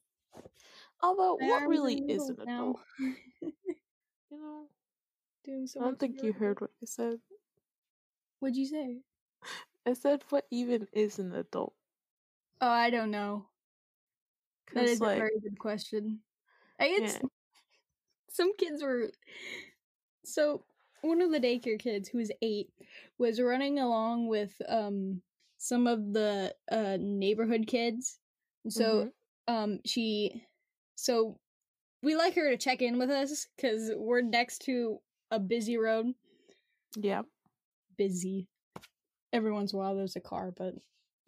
Although, 1.03 1.39
I 1.43 1.49
what 1.49 1.69
really 1.69 1.97
is 2.09 2.31
an 2.31 2.37
adult 2.41 2.47
now. 2.47 2.63
adult? 2.63 2.81
You 4.33 4.39
know, 4.39 4.67
Doing 5.45 5.67
so 5.67 5.81
I 5.81 5.85
don't 5.85 5.99
think 5.99 6.23
you 6.23 6.33
heard 6.33 6.61
what 6.61 6.71
I 6.81 6.87
said. 6.87 7.19
What'd 8.39 8.57
you 8.57 8.65
say? 8.65 8.99
I 9.85 9.95
said, 9.95 10.23
what 10.31 10.47
even 10.53 10.87
is 10.93 11.19
an 11.19 11.35
adult? 11.35 11.75
Oh, 12.61 12.69
I 12.69 12.91
don't 12.91 13.11
know. 13.11 13.47
That 14.73 14.85
is 14.85 15.01
like, 15.01 15.17
a 15.17 15.19
very 15.19 15.41
good 15.43 15.59
question. 15.59 16.21
I 16.79 16.91
guess 16.91 17.19
Yeah. 17.21 17.29
some 18.31 18.53
kids 18.57 18.85
were 18.85 19.11
so 20.25 20.63
one 21.03 21.21
of 21.21 21.33
the 21.33 21.41
daycare 21.41 21.81
kids 21.81 22.09
who 22.09 22.19
was 22.19 22.31
eight 22.41 22.71
was 23.19 23.41
running 23.41 23.81
along 23.81 24.29
with 24.29 24.55
um 24.69 25.23
some 25.63 25.87
of 25.87 26.13
the 26.15 26.55
uh 26.73 26.97
neighborhood 26.99 27.67
kids. 27.67 28.19
So 28.69 29.13
Mhm. 29.49 29.55
um 29.55 29.81
she 29.85 30.43
so 30.97 31.39
we 32.03 32.17
like 32.17 32.35
her 32.35 32.51
to 32.51 32.57
check 32.57 32.81
in 32.81 32.99
with 32.99 33.11
us 33.11 33.47
because 33.57 33.91
we're 33.95 34.23
next 34.23 34.61
to 34.63 34.99
a 35.31 35.39
busy 35.39 35.77
road. 35.77 36.15
yeah, 36.97 37.23
Busy. 37.99 38.49
Every 39.35 39.53
once 39.53 39.73
in 39.73 39.79
a 39.79 39.83
while 39.83 39.95
there's 39.95 40.17
a 40.17 40.21
car, 40.21 40.51
but 40.57 40.75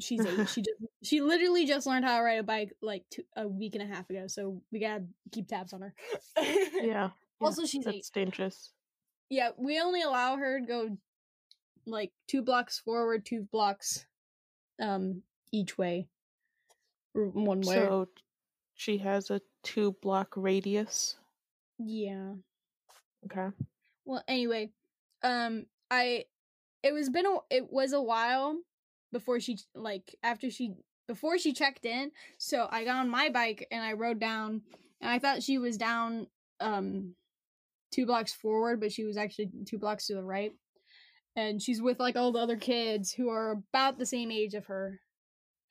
she's 0.01 0.25
eight. 0.25 0.49
she 0.49 0.63
just 0.63 0.79
she 1.03 1.21
literally 1.21 1.67
just 1.67 1.87
learned 1.87 2.07
how 2.07 2.17
to 2.17 2.23
ride 2.25 2.39
a 2.39 2.43
bike 2.43 2.73
like 2.81 3.05
two, 3.11 3.23
a 3.37 3.47
week 3.47 3.75
and 3.75 3.83
a 3.83 3.95
half 3.95 4.09
ago, 4.09 4.27
so 4.29 4.63
we 4.73 4.79
gotta 4.81 5.05
keep 5.31 5.47
tabs 5.47 5.75
on 5.75 5.83
her. 5.83 5.95
yeah. 6.39 6.81
yeah, 6.83 7.11
Also, 7.41 7.67
she's 7.67 7.87
eight. 7.87 7.97
That's 7.97 8.11
dangerous. 8.11 8.73
Yeah, 9.29 9.51
we 9.59 9.79
only 9.81 10.01
allow 10.03 10.37
her 10.37 10.59
to 10.61 10.67
go 10.67 10.97
like 11.87 12.13
two 12.29 12.43
blocks 12.43 12.79
forward, 12.79 13.27
two 13.27 13.47
blocks 13.53 14.07
um 14.81 15.23
each 15.53 15.77
way. 15.79 16.09
One 17.15 17.61
way. 17.61 17.75
So 17.75 18.09
she 18.75 18.99
has 18.99 19.31
a 19.31 19.41
two 19.63 19.93
block 20.03 20.33
radius. 20.37 21.17
yeah. 21.79 22.35
Okay. 23.27 23.55
Well, 24.05 24.23
anyway, 24.27 24.71
um 25.23 25.67
I 25.91 26.25
it 26.83 26.93
was 26.93 27.11
been 27.11 27.27
a 27.27 27.37
it 27.51 27.71
was 27.71 27.93
a 27.93 28.03
while 28.03 28.59
before 29.13 29.41
she 29.41 29.59
like 29.75 30.17
after 30.23 30.51
she 30.51 30.75
before 31.07 31.39
she 31.39 31.53
checked 31.53 31.85
in, 31.85 32.13
so 32.39 32.67
I 32.71 32.85
got 32.85 32.97
on 32.97 33.11
my 33.11 33.29
bike 33.29 33.67
and 33.71 33.83
I 33.83 33.93
rode 33.93 34.19
down 34.19 34.63
and 35.01 35.11
I 35.11 35.19
thought 35.19 35.43
she 35.43 35.59
was 35.59 35.77
down 35.77 36.27
um 36.61 37.15
two 37.93 38.07
blocks 38.07 38.33
forward, 38.33 38.81
but 38.81 38.93
she 38.93 39.05
was 39.05 39.17
actually 39.17 39.51
two 39.67 39.79
blocks 39.79 40.07
to 40.07 40.15
the 40.15 40.23
right. 40.23 40.53
And 41.35 41.63
she's 41.63 41.81
with 41.81 41.99
like 41.99 42.17
all 42.17 42.33
the 42.33 42.41
other 42.41 42.57
kids 42.57 43.13
who 43.13 43.31
are 43.31 43.53
about 43.53 43.99
the 43.99 44.07
same 44.07 44.31
age 44.31 44.55
of 44.55 44.67
her. 44.67 45.01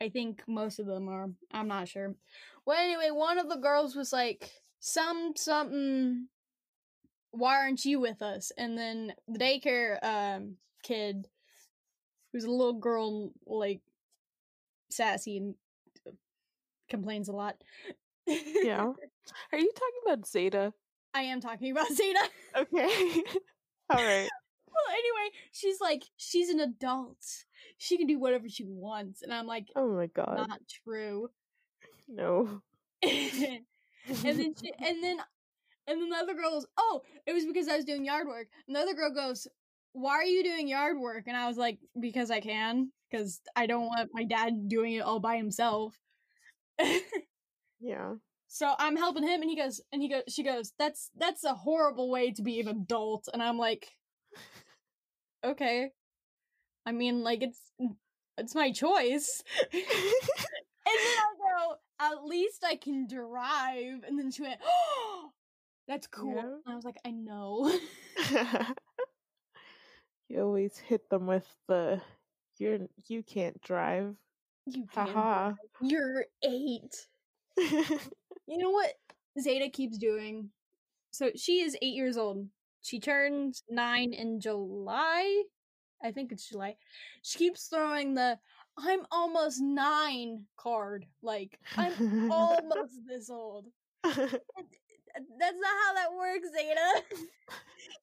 I 0.01 0.09
think 0.09 0.41
most 0.47 0.79
of 0.79 0.87
them 0.87 1.07
are. 1.07 1.29
I'm 1.51 1.67
not 1.67 1.87
sure. 1.87 2.15
Well, 2.65 2.79
anyway, 2.79 3.09
one 3.11 3.37
of 3.37 3.49
the 3.49 3.57
girls 3.57 3.95
was 3.95 4.11
like 4.11 4.49
some 4.79 5.33
something 5.35 6.27
why 7.31 7.57
aren't 7.57 7.85
you 7.85 7.99
with 7.99 8.21
us? 8.21 8.51
And 8.57 8.77
then 8.77 9.13
the 9.27 9.39
daycare 9.39 10.03
um 10.03 10.55
kid 10.83 11.27
who's 12.31 12.43
a 12.43 12.51
little 12.51 12.73
girl 12.73 13.31
like 13.45 13.81
sassy 14.89 15.37
and 15.37 15.55
complains 16.89 17.29
a 17.29 17.33
lot. 17.33 17.55
Yeah. 18.27 18.91
Are 19.53 19.59
you 19.59 19.71
talking 19.73 20.01
about 20.05 20.27
Zeta? 20.27 20.73
I 21.13 21.23
am 21.23 21.41
talking 21.41 21.71
about 21.71 21.91
Zeta. 21.91 22.23
Okay. 22.55 23.23
All 23.89 24.03
right. 24.03 24.29
Well, 24.71 24.95
anyway, 24.95 25.35
she's 25.51 25.79
like, 25.81 26.03
she's 26.17 26.49
an 26.49 26.59
adult. 26.59 27.23
She 27.77 27.97
can 27.97 28.07
do 28.07 28.19
whatever 28.19 28.47
she 28.49 28.63
wants. 28.65 29.21
And 29.21 29.33
I'm 29.33 29.47
like, 29.47 29.67
Oh 29.75 29.89
my 29.89 30.07
god. 30.07 30.47
not 30.47 30.61
true. 30.83 31.29
No. 32.07 32.61
and 33.03 33.63
then 34.23 34.53
she, 34.61 34.71
and 34.79 35.03
then 35.03 35.17
and 35.87 36.01
then 36.01 36.09
the 36.09 36.17
other 36.17 36.33
girl 36.33 36.51
goes, 36.51 36.65
"Oh, 36.77 37.01
it 37.25 37.33
was 37.33 37.45
because 37.45 37.67
I 37.67 37.75
was 37.75 37.85
doing 37.85 38.05
yard 38.05 38.27
work." 38.27 38.47
And 38.67 38.75
the 38.75 38.79
other 38.79 38.93
girl 38.93 39.13
goes, 39.13 39.47
"Why 39.93 40.11
are 40.13 40.23
you 40.23 40.43
doing 40.43 40.67
yard 40.67 40.97
work?" 40.99 41.25
And 41.27 41.35
I 41.35 41.47
was 41.47 41.57
like, 41.57 41.79
"Because 41.99 42.29
I 42.31 42.39
can. 42.39 42.91
Because 43.09 43.41
I 43.55 43.65
don't 43.65 43.87
want 43.87 44.09
my 44.13 44.23
dad 44.23 44.69
doing 44.69 44.93
it 44.93 45.01
all 45.01 45.19
by 45.19 45.37
himself." 45.37 45.97
Yeah. 47.83 48.13
so 48.47 48.75
I'm 48.77 48.95
helping 48.95 49.23
him, 49.23 49.41
and 49.41 49.49
he 49.49 49.55
goes, 49.55 49.81
and 49.91 50.03
he 50.03 50.07
goes, 50.07 50.21
she 50.29 50.43
goes, 50.43 50.71
"That's 50.77 51.09
that's 51.17 51.43
a 51.43 51.55
horrible 51.55 52.11
way 52.11 52.31
to 52.31 52.43
be 52.43 52.59
an 52.59 52.67
adult." 52.67 53.27
And 53.33 53.41
I'm 53.41 53.57
like, 53.57 53.89
"Okay." 55.43 55.91
I 56.85 56.91
mean, 56.91 57.23
like 57.23 57.43
it's 57.43 57.59
it's 58.37 58.55
my 58.55 58.71
choice. 58.71 59.43
And 60.85 60.95
then 60.97 61.17
I 61.17 61.33
go, 61.37 61.75
at 61.99 62.25
least 62.25 62.63
I 62.65 62.75
can 62.75 63.07
drive. 63.07 64.03
And 64.07 64.17
then 64.17 64.31
she 64.31 64.41
went, 64.41 64.59
oh, 64.65 65.31
that's 65.87 66.07
cool. 66.07 66.35
Yeah. 66.35 66.41
And 66.65 66.73
I 66.73 66.75
was 66.75 66.85
like, 66.85 66.99
I 67.05 67.11
know. 67.11 67.71
you 70.29 70.41
always 70.41 70.77
hit 70.77 71.09
them 71.09 71.27
with 71.27 71.47
the 71.67 72.01
you're 72.57 72.79
you 73.07 73.23
can't 73.23 73.61
drive. 73.61 74.15
You 74.67 74.85
can. 74.91 75.07
Haha. 75.07 75.53
You're 75.81 76.25
eight. 76.43 77.07
You 77.57 78.57
know 78.57 78.69
what 78.69 78.93
Zeta 79.39 79.69
keeps 79.69 79.97
doing? 79.97 80.49
So 81.11 81.31
she 81.35 81.61
is 81.61 81.75
eight 81.81 81.95
years 81.95 82.17
old. 82.17 82.47
She 82.81 82.99
turns 82.99 83.63
nine 83.69 84.13
in 84.13 84.39
July. 84.39 85.43
I 86.03 86.11
think 86.11 86.31
it's 86.31 86.49
July. 86.49 86.75
She 87.21 87.37
keeps 87.37 87.67
throwing 87.67 88.15
the 88.15 88.39
I'm 88.77 89.01
almost 89.11 89.61
nine 89.61 90.45
card. 90.57 91.05
Like, 91.21 91.59
I'm 91.77 92.31
almost 92.31 92.99
this 93.07 93.29
old. 93.29 93.65
That's 94.03 95.57
not 95.59 95.75
how 95.85 95.93
that 95.95 96.13
works, 96.17 96.47
Zeta. 96.57 97.03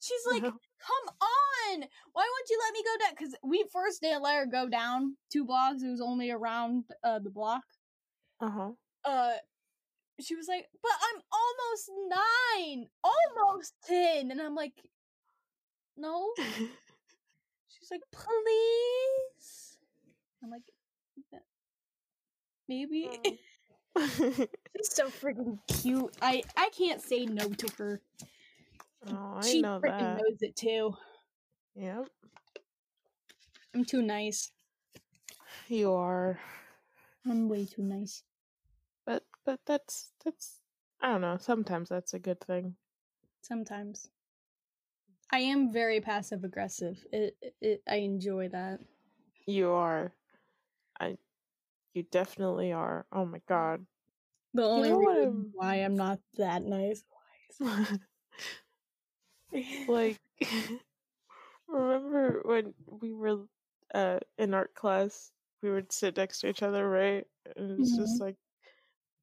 She's 0.00 0.26
like, 0.30 0.42
come 0.42 1.14
on. 1.20 1.84
Why 2.12 2.22
won't 2.22 2.50
you 2.50 2.58
let 2.64 2.72
me 2.72 2.82
go 2.84 3.04
down? 3.04 3.14
Because 3.16 3.34
we 3.42 3.64
first 3.72 4.02
didn't 4.02 4.22
let 4.22 4.36
her 4.36 4.46
go 4.46 4.68
down 4.68 5.16
two 5.32 5.44
blocks. 5.44 5.82
It 5.82 5.88
was 5.88 6.00
only 6.00 6.30
around 6.30 6.84
uh, 7.02 7.18
the 7.18 7.30
block. 7.30 7.62
uh-huh. 8.40 8.70
Uh, 9.04 9.32
she 10.20 10.34
was 10.34 10.48
like, 10.48 10.66
but 10.82 10.90
I'm 11.02 11.22
almost 11.32 11.90
nine, 12.08 12.88
almost 13.04 13.74
ten, 13.86 14.30
and 14.30 14.40
I'm 14.40 14.54
like, 14.54 14.74
no. 15.96 16.30
She's 17.68 17.90
like, 17.90 18.02
please. 18.12 19.78
I'm 20.42 20.50
like, 20.50 20.62
"Yeah, 21.32 21.38
maybe. 22.68 23.08
Mm. 23.24 23.38
She's 24.76 24.94
so 24.94 25.08
freaking 25.08 25.58
cute. 25.82 26.14
I 26.22 26.42
I 26.56 26.70
can't 26.76 27.00
say 27.02 27.26
no 27.26 27.48
to 27.48 27.68
her. 27.78 28.00
oh, 29.08 29.38
I 29.38 29.42
she 29.42 29.60
know 29.60 29.80
freaking 29.82 29.98
that. 29.98 30.16
knows 30.18 30.38
it 30.40 30.56
too. 30.56 30.94
Yep. 31.74 32.08
I'm 33.74 33.84
too 33.84 34.02
nice. 34.02 34.50
You 35.68 35.92
are. 35.94 36.38
I'm 37.26 37.48
way 37.48 37.64
too 37.66 37.82
nice. 37.82 38.22
But 39.48 39.60
that's 39.64 40.12
that's 40.22 40.60
I 41.00 41.08
don't 41.12 41.22
know, 41.22 41.38
sometimes 41.38 41.88
that's 41.88 42.12
a 42.12 42.18
good 42.18 42.38
thing. 42.38 42.76
Sometimes. 43.40 44.10
I 45.32 45.38
am 45.38 45.72
very 45.72 46.02
passive 46.02 46.44
aggressive. 46.44 47.02
It, 47.10 47.34
it, 47.62 47.82
I 47.88 47.94
enjoy 47.94 48.50
that. 48.50 48.80
You 49.46 49.70
are. 49.70 50.12
I 51.00 51.16
you 51.94 52.02
definitely 52.02 52.72
are. 52.72 53.06
Oh 53.10 53.24
my 53.24 53.40
god. 53.48 53.86
The 54.52 54.64
only 54.64 54.90
know 54.90 54.98
reason 54.98 55.50
why 55.54 55.76
I'm 55.76 55.96
not 55.96 56.20
that 56.36 56.62
nice. 56.62 57.02
like 59.88 60.18
remember 61.68 62.42
when 62.44 62.74
we 62.86 63.14
were 63.14 63.46
uh 63.94 64.18
in 64.36 64.52
art 64.52 64.74
class 64.74 65.32
we 65.62 65.70
would 65.70 65.90
sit 65.90 66.18
next 66.18 66.40
to 66.40 66.48
each 66.48 66.62
other 66.62 66.86
right 66.86 67.26
and 67.56 67.80
it's 67.80 67.96
just 67.96 68.20
like 68.20 68.36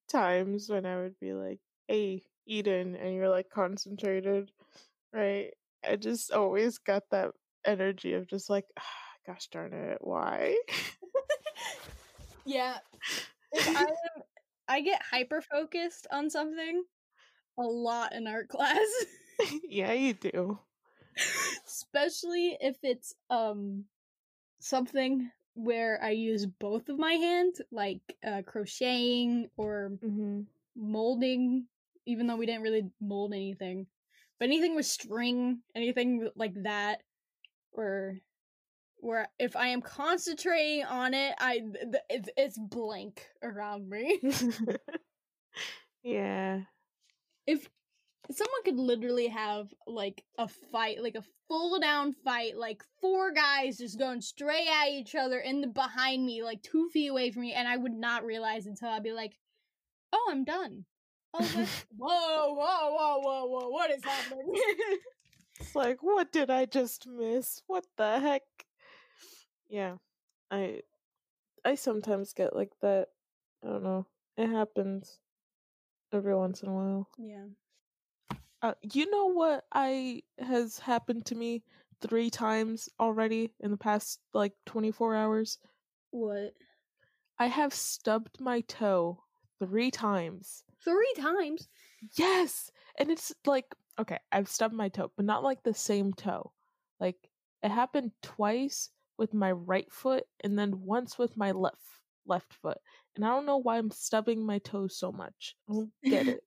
times 0.07 0.69
when 0.69 0.85
i 0.85 0.97
would 0.97 1.17
be 1.19 1.33
like 1.33 1.59
hey 1.87 2.21
eden 2.47 2.95
and 2.95 3.13
you're 3.15 3.29
like 3.29 3.49
concentrated 3.49 4.51
right 5.13 5.51
i 5.87 5.95
just 5.95 6.31
always 6.31 6.77
got 6.79 7.03
that 7.11 7.31
energy 7.65 8.13
of 8.13 8.27
just 8.27 8.49
like 8.49 8.65
"Ah, 8.79 8.83
gosh 9.27 9.47
darn 9.47 9.73
it 9.73 9.97
why 10.01 10.55
yeah. 12.45 12.77
If 13.51 13.67
I 13.75 13.81
am, 14.15 14.23
I 14.67 14.81
get 14.81 15.01
hyper 15.09 15.41
focused 15.41 16.07
on 16.11 16.29
something 16.29 16.83
a 17.57 17.63
lot 17.63 18.13
in 18.13 18.27
art 18.27 18.49
class. 18.49 18.77
yeah 19.69 19.93
you 19.93 20.13
do 20.13 20.59
especially 21.65 22.57
if 22.61 22.77
it's 22.83 23.13
um 23.29 23.85
something 24.59 25.31
where 25.55 25.99
I 26.03 26.11
use 26.11 26.45
both 26.45 26.89
of 26.89 26.99
my 26.99 27.13
hands, 27.13 27.61
like 27.71 28.01
uh, 28.25 28.43
crocheting 28.45 29.49
or 29.57 29.91
mm-hmm. 30.03 30.41
molding. 30.75 31.65
Even 32.05 32.27
though 32.27 32.35
we 32.35 32.45
didn't 32.45 32.61
really 32.61 32.83
mold 33.01 33.33
anything, 33.33 33.87
but 34.39 34.45
anything 34.45 34.75
with 34.75 34.85
string, 34.85 35.61
anything 35.75 36.29
like 36.35 36.53
that, 36.63 37.01
or 37.71 38.19
where 38.97 39.27
if 39.39 39.55
I 39.55 39.69
am 39.69 39.81
concentrating 39.81 40.85
on 40.85 41.15
it, 41.15 41.33
I 41.39 41.59
th- 41.59 41.73
th- 41.73 42.03
it's, 42.09 42.29
it's 42.37 42.59
blank 42.59 43.25
around 43.41 43.89
me. 43.89 44.21
yeah 46.03 46.61
if 47.47 47.67
someone 48.31 48.63
could 48.63 48.77
literally 48.77 49.27
have 49.27 49.73
like 49.87 50.23
a 50.37 50.47
fight, 50.47 51.01
like 51.01 51.15
a 51.15 51.23
full 51.47 51.79
down 51.79 52.13
fight, 52.13 52.57
like 52.57 52.83
four 53.01 53.31
guys 53.31 53.77
just 53.77 53.99
going 53.99 54.21
straight 54.21 54.67
at 54.67 54.89
each 54.89 55.15
other 55.15 55.39
in 55.39 55.61
the 55.61 55.67
behind 55.67 56.25
me, 56.25 56.43
like 56.43 56.61
two 56.63 56.89
feet 56.89 57.07
away 57.07 57.31
from 57.31 57.43
me, 57.43 57.53
and 57.53 57.67
I 57.67 57.77
would 57.77 57.93
not 57.93 58.25
realize 58.25 58.65
until 58.65 58.89
I'd 58.89 59.03
be 59.03 59.11
like, 59.11 59.37
"Oh, 60.13 60.29
I'm 60.31 60.43
done." 60.43 60.85
Oh, 61.33 61.39
what? 61.39 61.85
whoa, 61.97 62.53
whoa, 62.53 62.89
whoa, 62.91 63.19
whoa, 63.19 63.45
whoa! 63.45 63.69
What 63.69 63.91
is 63.91 64.03
happening? 64.03 64.53
It's 65.57 65.73
like, 65.73 66.03
what 66.03 66.33
did 66.33 66.49
I 66.49 66.65
just 66.65 67.07
miss? 67.07 67.61
What 67.67 67.85
the 67.97 68.19
heck? 68.19 68.41
Yeah, 69.69 69.95
I, 70.51 70.81
I 71.63 71.75
sometimes 71.75 72.33
get 72.33 72.53
like 72.53 72.73
that. 72.81 73.07
I 73.63 73.67
don't 73.69 73.83
know. 73.83 74.05
It 74.35 74.49
happens 74.49 75.19
every 76.11 76.35
once 76.35 76.61
in 76.61 76.67
a 76.67 76.73
while. 76.73 77.09
yeah. 77.17 77.45
Uh, 78.65 78.73
you 78.81 79.07
know 79.11 79.27
what 79.27 79.63
I 79.71 80.23
has 80.39 80.79
happened 80.79 81.27
to 81.27 81.35
me 81.35 81.61
three 82.01 82.31
times 82.31 82.89
already 82.99 83.53
in 83.59 83.69
the 83.69 83.77
past 83.77 84.19
like 84.33 84.53
twenty 84.65 84.91
four 84.91 85.15
hours. 85.15 85.59
What? 86.09 86.53
I 87.37 87.45
have 87.45 87.75
stubbed 87.75 88.41
my 88.41 88.61
toe 88.61 89.21
three 89.59 89.91
times. 89.91 90.63
Three 90.83 91.13
times. 91.15 91.67
Yes. 92.17 92.71
And 92.97 93.11
it's 93.11 93.31
like, 93.45 93.67
okay, 93.99 94.17
I've 94.31 94.49
stubbed 94.49 94.73
my 94.73 94.89
toe, 94.89 95.11
but 95.15 95.27
not 95.27 95.43
like 95.43 95.61
the 95.61 95.75
same 95.75 96.11
toe. 96.13 96.51
Like 96.99 97.17
it 97.61 97.69
happened 97.69 98.13
twice 98.23 98.89
with 99.19 99.31
my 99.31 99.51
right 99.51 99.91
foot 99.91 100.23
and 100.43 100.57
then 100.57 100.81
once 100.81 101.19
with 101.19 101.37
my 101.37 101.51
left 101.51 101.77
left 102.25 102.51
foot. 102.51 102.79
And 103.15 103.23
I 103.23 103.27
don't 103.27 103.45
know 103.45 103.57
why 103.57 103.77
I'm 103.77 103.91
stubbing 103.91 104.43
my 104.43 104.57
toes 104.57 104.97
so 104.97 105.11
much. 105.11 105.55
I 105.69 105.73
don't 105.73 105.91
get 106.03 106.27
it. 106.29 106.43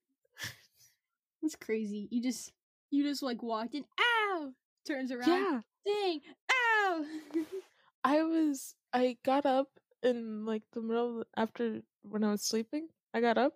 It's 1.42 1.56
crazy. 1.56 2.08
You 2.10 2.22
just, 2.22 2.52
you 2.90 3.04
just 3.04 3.22
like 3.22 3.42
walked 3.42 3.74
in. 3.74 3.84
Ow! 4.00 4.50
Turns 4.86 5.12
around. 5.12 5.28
yeah. 5.28 5.60
Dang! 5.86 6.20
Ow! 6.52 7.04
I 8.04 8.22
was 8.22 8.74
I 8.92 9.16
got 9.24 9.44
up 9.46 9.68
in 10.02 10.44
like 10.46 10.62
the 10.72 10.80
middle 10.80 11.24
after 11.36 11.80
when 12.02 12.24
I 12.24 12.30
was 12.30 12.42
sleeping. 12.42 12.88
I 13.14 13.20
got 13.20 13.38
up 13.38 13.52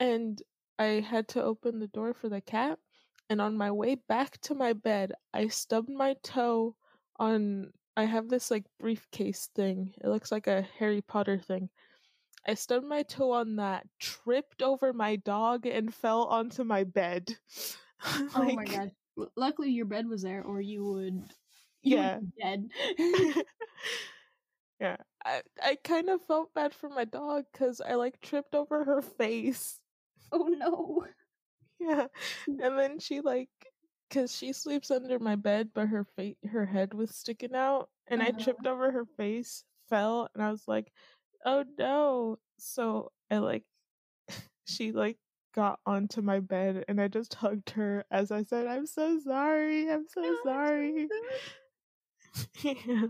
and 0.00 0.40
I 0.78 1.04
had 1.08 1.28
to 1.28 1.42
open 1.42 1.78
the 1.78 1.88
door 1.88 2.14
for 2.14 2.28
the 2.28 2.40
cat. 2.40 2.78
And 3.28 3.40
on 3.40 3.56
my 3.56 3.70
way 3.72 3.96
back 4.08 4.40
to 4.42 4.54
my 4.54 4.72
bed, 4.72 5.12
I 5.34 5.48
stubbed 5.48 5.90
my 5.90 6.14
toe 6.22 6.74
on. 7.18 7.72
I 7.96 8.04
have 8.04 8.28
this 8.28 8.50
like 8.50 8.64
briefcase 8.78 9.48
thing. 9.56 9.94
It 10.02 10.08
looks 10.08 10.30
like 10.30 10.46
a 10.46 10.66
Harry 10.78 11.00
Potter 11.00 11.38
thing. 11.38 11.70
I 12.46 12.54
stubbed 12.54 12.86
my 12.86 13.02
toe 13.02 13.32
on 13.32 13.56
that, 13.56 13.86
tripped 13.98 14.62
over 14.62 14.92
my 14.92 15.16
dog, 15.16 15.66
and 15.66 15.94
fell 15.94 16.24
onto 16.24 16.64
my 16.64 16.84
bed. 16.84 17.38
oh 18.34 18.52
my 18.52 18.66
Like, 18.66 18.66
god. 18.66 18.90
Luckily, 19.36 19.70
your 19.70 19.86
bed 19.86 20.08
was 20.08 20.22
there, 20.22 20.42
or 20.44 20.60
you 20.60 20.84
would. 20.84 21.22
You 21.82 21.98
Yeah. 21.98 22.20
would 22.20 22.20
be 22.20 22.28
dead. 22.40 22.68
yeah. 24.80 24.96
I 25.24 25.42
I 25.62 25.76
kind 25.76 26.08
of 26.08 26.22
felt 26.26 26.54
bad 26.54 26.74
for 26.74 26.88
my 26.88 27.04
dog 27.04 27.44
because 27.52 27.80
I 27.82 27.94
like 27.94 28.20
tripped 28.20 28.54
over 28.54 28.84
her 28.84 29.02
face. 29.02 29.80
oh 30.32 30.46
no. 30.48 31.06
Yeah. 31.78 32.08
And 32.58 32.78
then 32.78 32.98
she 32.98 33.20
like 33.20 33.50
cuz 34.10 34.34
she 34.36 34.52
sleeps 34.52 34.90
under 34.90 35.18
my 35.18 35.34
bed 35.36 35.70
but 35.74 35.88
her 35.88 36.04
face 36.04 36.36
her 36.44 36.66
head 36.66 36.94
was 36.94 37.14
sticking 37.16 37.54
out 37.54 37.90
and 38.06 38.22
I 38.22 38.30
Uh-huh. 38.30 38.32
tripped 38.32 38.66
over 38.66 38.90
her 38.92 39.04
face, 39.06 39.64
fell 39.88 40.28
and 40.34 40.42
I 40.42 40.50
was 40.50 40.66
like, 40.68 40.92
"Oh 41.46 41.64
no." 41.78 42.38
So 42.58 43.12
I 43.30 43.38
like 43.38 43.64
she 44.66 44.92
like 44.92 45.18
got 45.54 45.80
onto 45.86 46.22
my 46.22 46.40
bed 46.40 46.84
and 46.88 47.00
I 47.00 47.08
just 47.08 47.34
hugged 47.34 47.70
her 47.70 48.04
as 48.10 48.30
I 48.32 48.42
said, 48.44 48.66
"I'm 48.66 48.86
so 48.86 49.18
sorry. 49.20 49.90
I'm 49.90 50.06
so 50.08 50.22
Oh, 50.24 50.40
sorry." 50.44 51.08
yeah. 52.62 53.06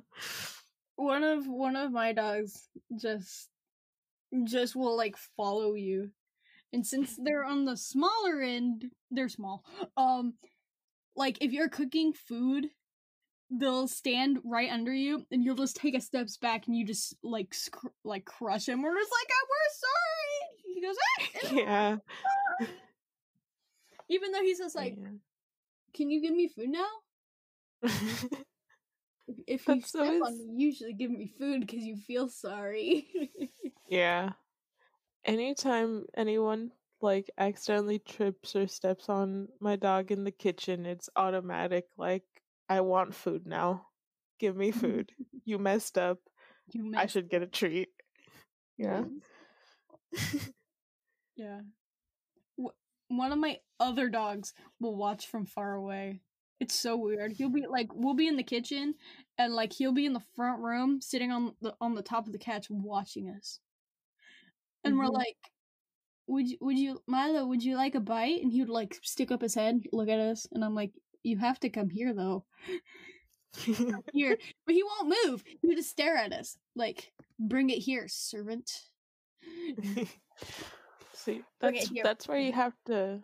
One 0.96 1.24
of 1.24 1.46
one 1.46 1.76
of 1.76 1.92
my 1.92 2.12
dogs 2.12 2.68
just 2.96 3.48
just 4.44 4.76
will 4.76 4.96
like 4.96 5.16
follow 5.36 5.74
you. 5.74 6.10
And 6.72 6.86
since 6.86 7.16
they're 7.22 7.44
on 7.44 7.64
the 7.64 7.76
smaller 7.76 8.42
end, 8.42 8.86
they're 9.10 9.28
small. 9.28 9.64
Um 9.96 10.34
like 11.16 11.38
if 11.40 11.52
you're 11.52 11.68
cooking 11.68 12.12
food, 12.12 12.68
they'll 13.50 13.88
stand 13.88 14.38
right 14.44 14.70
under 14.70 14.92
you 14.92 15.24
and 15.30 15.44
you'll 15.44 15.54
just 15.54 15.76
take 15.76 15.94
a 15.94 16.00
steps 16.00 16.36
back 16.36 16.66
and 16.66 16.76
you 16.76 16.84
just 16.84 17.14
like 17.22 17.54
sc- 17.54 17.92
like 18.04 18.24
crush 18.24 18.68
him. 18.68 18.82
We're 18.82 18.98
just 18.98 19.12
like, 19.12 19.28
"Ah, 19.30 19.46
"We're 19.50 19.70
sorry." 19.84 20.74
He 20.74 20.80
goes, 20.82 20.96
"Ah." 20.98 22.00
Yeah. 22.60 22.66
Even 24.08 24.32
though 24.32 24.42
he's 24.42 24.58
just 24.58 24.76
like, 24.76 24.96
Yeah. 24.96 25.08
"Can 25.94 26.10
you 26.10 26.20
give 26.20 26.34
me 26.34 26.48
food 26.48 26.70
now?" 26.70 26.86
If, 29.28 29.38
if 29.46 29.68
you 29.68 29.74
That's 29.74 29.90
so 29.90 30.04
step 30.04 30.22
on 30.22 30.38
me, 30.38 30.44
you 30.44 30.66
usually 30.68 30.92
give 30.92 31.10
me 31.10 31.32
food 31.36 31.60
because 31.62 31.82
you 31.82 31.96
feel 31.96 32.28
sorry. 32.28 33.08
Yeah. 33.88 34.30
Anytime 35.24 36.06
anyone 36.16 36.70
like 37.00 37.30
accidentally 37.38 37.98
trips 37.98 38.54
or 38.54 38.68
steps 38.68 39.08
on 39.08 39.48
my 39.60 39.76
dog 39.76 40.12
in 40.12 40.22
the 40.24 40.30
kitchen, 40.30 40.86
it's 40.86 41.10
automatic 41.16 41.86
like 41.96 42.24
I 42.68 42.80
want 42.80 43.14
food 43.14 43.46
now. 43.46 43.86
Give 44.38 44.56
me 44.56 44.70
food. 44.72 45.12
You 45.44 45.58
messed 45.58 45.98
up. 45.98 46.18
you 46.72 46.92
I 46.96 47.06
should 47.06 47.28
get 47.30 47.42
a 47.42 47.46
treat. 47.46 47.88
Yeah. 48.78 49.04
Yeah. 51.36 51.60
One 53.08 53.30
of 53.32 53.38
my 53.38 53.58
other 53.78 54.08
dogs 54.08 54.52
will 54.80 54.96
watch 54.96 55.28
from 55.28 55.46
far 55.46 55.74
away. 55.74 56.20
It's 56.58 56.74
so 56.74 56.96
weird. 56.96 57.32
He'll 57.32 57.50
be 57.50 57.66
like, 57.66 57.88
we'll 57.94 58.14
be 58.14 58.26
in 58.26 58.36
the 58.36 58.42
kitchen, 58.42 58.94
and 59.38 59.54
like 59.54 59.72
he'll 59.72 59.92
be 59.92 60.06
in 60.06 60.12
the 60.14 60.22
front 60.34 60.60
room, 60.62 61.00
sitting 61.00 61.30
on 61.30 61.54
the 61.60 61.74
on 61.80 61.94
the 61.94 62.02
top 62.02 62.26
of 62.26 62.32
the 62.32 62.38
couch, 62.38 62.66
watching 62.70 63.28
us. 63.28 63.60
And 64.84 64.96
we're 64.96 65.04
Mhm. 65.04 65.12
like, 65.12 65.36
"Would 66.28 66.48
you, 66.48 66.58
would 66.60 66.78
you, 66.78 67.02
Milo? 67.06 67.46
Would 67.46 67.62
you 67.62 67.76
like 67.76 67.94
a 67.94 68.00
bite?" 68.00 68.42
And 68.42 68.50
he 68.52 68.60
would 68.60 68.70
like 68.70 68.98
stick 69.02 69.30
up 69.30 69.42
his 69.42 69.54
head, 69.54 69.82
look 69.92 70.08
at 70.08 70.18
us, 70.18 70.46
and 70.52 70.64
I'm 70.64 70.74
like, 70.74 70.92
"You 71.26 71.38
have 71.38 71.58
to 71.60 71.70
come 71.70 71.90
here, 71.90 72.14
though. 72.14 72.44
Here." 74.12 74.38
But 74.64 74.74
he 74.74 74.82
won't 74.82 75.14
move. 75.24 75.42
He 75.46 75.66
would 75.66 75.76
just 75.76 75.90
stare 75.90 76.16
at 76.16 76.32
us, 76.32 76.56
like, 76.74 77.12
"Bring 77.38 77.70
it 77.70 77.78
here, 77.78 78.06
servant." 78.08 78.70
See, 81.12 81.42
that's 81.60 81.90
that's 82.02 82.28
where 82.28 82.38
you 82.38 82.52
have 82.52 82.74
to 82.86 83.20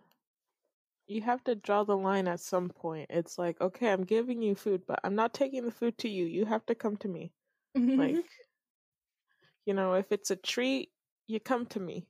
you 1.07 1.21
have 1.21 1.43
to 1.45 1.55
draw 1.55 1.83
the 1.83 1.95
line 1.95 2.27
at 2.27 2.39
some 2.39 2.69
point. 2.69 3.07
It's 3.09 3.37
like, 3.37 3.59
okay, 3.61 3.91
I'm 3.91 4.03
giving 4.03 4.41
you 4.41 4.55
food, 4.55 4.83
but 4.87 4.99
I'm 5.03 5.15
not 5.15 5.33
taking 5.33 5.65
the 5.65 5.71
food 5.71 5.97
to 5.99 6.09
you. 6.09 6.25
You 6.25 6.45
have 6.45 6.65
to 6.67 6.75
come 6.75 6.97
to 6.97 7.07
me. 7.07 7.31
Like, 7.75 8.15
you 9.65 9.73
know, 9.73 9.93
if 9.93 10.11
it's 10.11 10.31
a 10.31 10.35
treat, 10.35 10.89
you 11.27 11.39
come 11.39 11.65
to 11.67 11.79
me. 11.79 12.07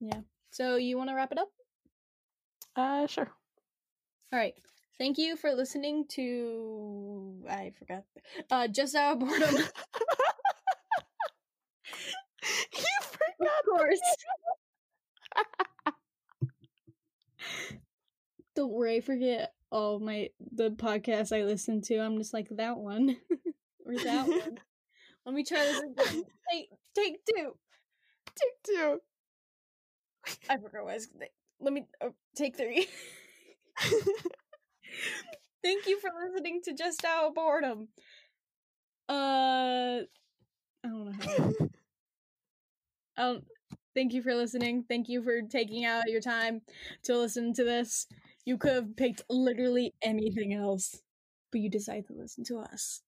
Yeah. 0.00 0.20
So 0.50 0.76
you 0.76 0.96
want 0.96 1.10
to 1.10 1.14
wrap 1.14 1.32
it 1.32 1.38
up? 1.38 1.48
Uh, 2.74 3.06
sure. 3.06 3.30
All 4.32 4.38
right. 4.38 4.54
Thank 5.00 5.16
you 5.16 5.34
for 5.34 5.54
listening 5.54 6.04
to 6.10 7.42
I 7.48 7.72
forgot. 7.78 8.04
Uh 8.50 8.68
just 8.68 8.94
out 8.96 9.14
of 9.14 9.20
boredom. 9.20 9.54
you 9.54 9.64
forgot. 13.00 13.48
of 13.48 13.64
course. 13.64 14.00
Don't 18.54 18.72
worry, 18.72 18.96
I 18.96 19.00
forget 19.00 19.54
all 19.72 20.00
my 20.00 20.28
the 20.52 20.70
podcasts 20.70 21.34
I 21.34 21.44
listen 21.44 21.80
to. 21.82 21.98
I'm 21.98 22.18
just 22.18 22.34
like 22.34 22.48
that 22.50 22.76
one. 22.76 23.16
or 23.86 23.96
that 24.04 24.28
one. 24.28 24.58
Let 25.24 25.34
me 25.34 25.44
try 25.44 25.60
this 25.60 25.78
again. 25.78 26.24
Take 26.52 26.68
take 26.94 27.24
two. 27.24 27.54
Take 28.36 28.62
two. 28.66 29.00
I 30.50 30.58
forgot 30.58 30.84
what 30.84 30.90
I 30.90 30.94
was 30.94 31.06
gonna 31.06 31.24
Let 31.58 31.72
me 31.72 31.86
oh, 32.02 32.12
take 32.36 32.54
three. 32.58 32.86
Thank 35.62 35.86
you 35.86 36.00
for 36.00 36.10
listening 36.28 36.60
to 36.64 36.72
Just 36.74 37.04
Out 37.04 37.28
of 37.28 37.34
Boredom. 37.34 37.88
Uh 39.08 40.02
I 40.84 40.88
don't 40.88 41.04
know 41.04 41.12
how 43.16 43.24
Um, 43.24 43.42
thank 43.94 44.12
you 44.12 44.22
for 44.22 44.34
listening. 44.34 44.84
Thank 44.88 45.08
you 45.08 45.22
for 45.22 45.42
taking 45.42 45.84
out 45.84 46.08
your 46.08 46.20
time 46.20 46.62
to 47.04 47.16
listen 47.16 47.52
to 47.54 47.64
this. 47.64 48.06
You 48.44 48.56
could 48.56 48.72
have 48.72 48.96
picked 48.96 49.22
literally 49.28 49.94
anything 50.02 50.54
else, 50.54 51.02
but 51.52 51.60
you 51.60 51.68
decided 51.68 52.06
to 52.06 52.14
listen 52.14 52.44
to 52.44 52.58
us. 52.58 53.02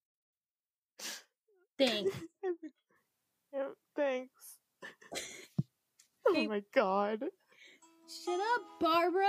Thanks. 1.79 2.16
Yeah, 3.55 3.68
thanks. 3.95 4.59
Oh 6.27 6.45
my 6.49 6.62
god. 6.75 7.25
Shut 8.09 8.40
up, 8.40 8.62
Barbara. 8.81 9.29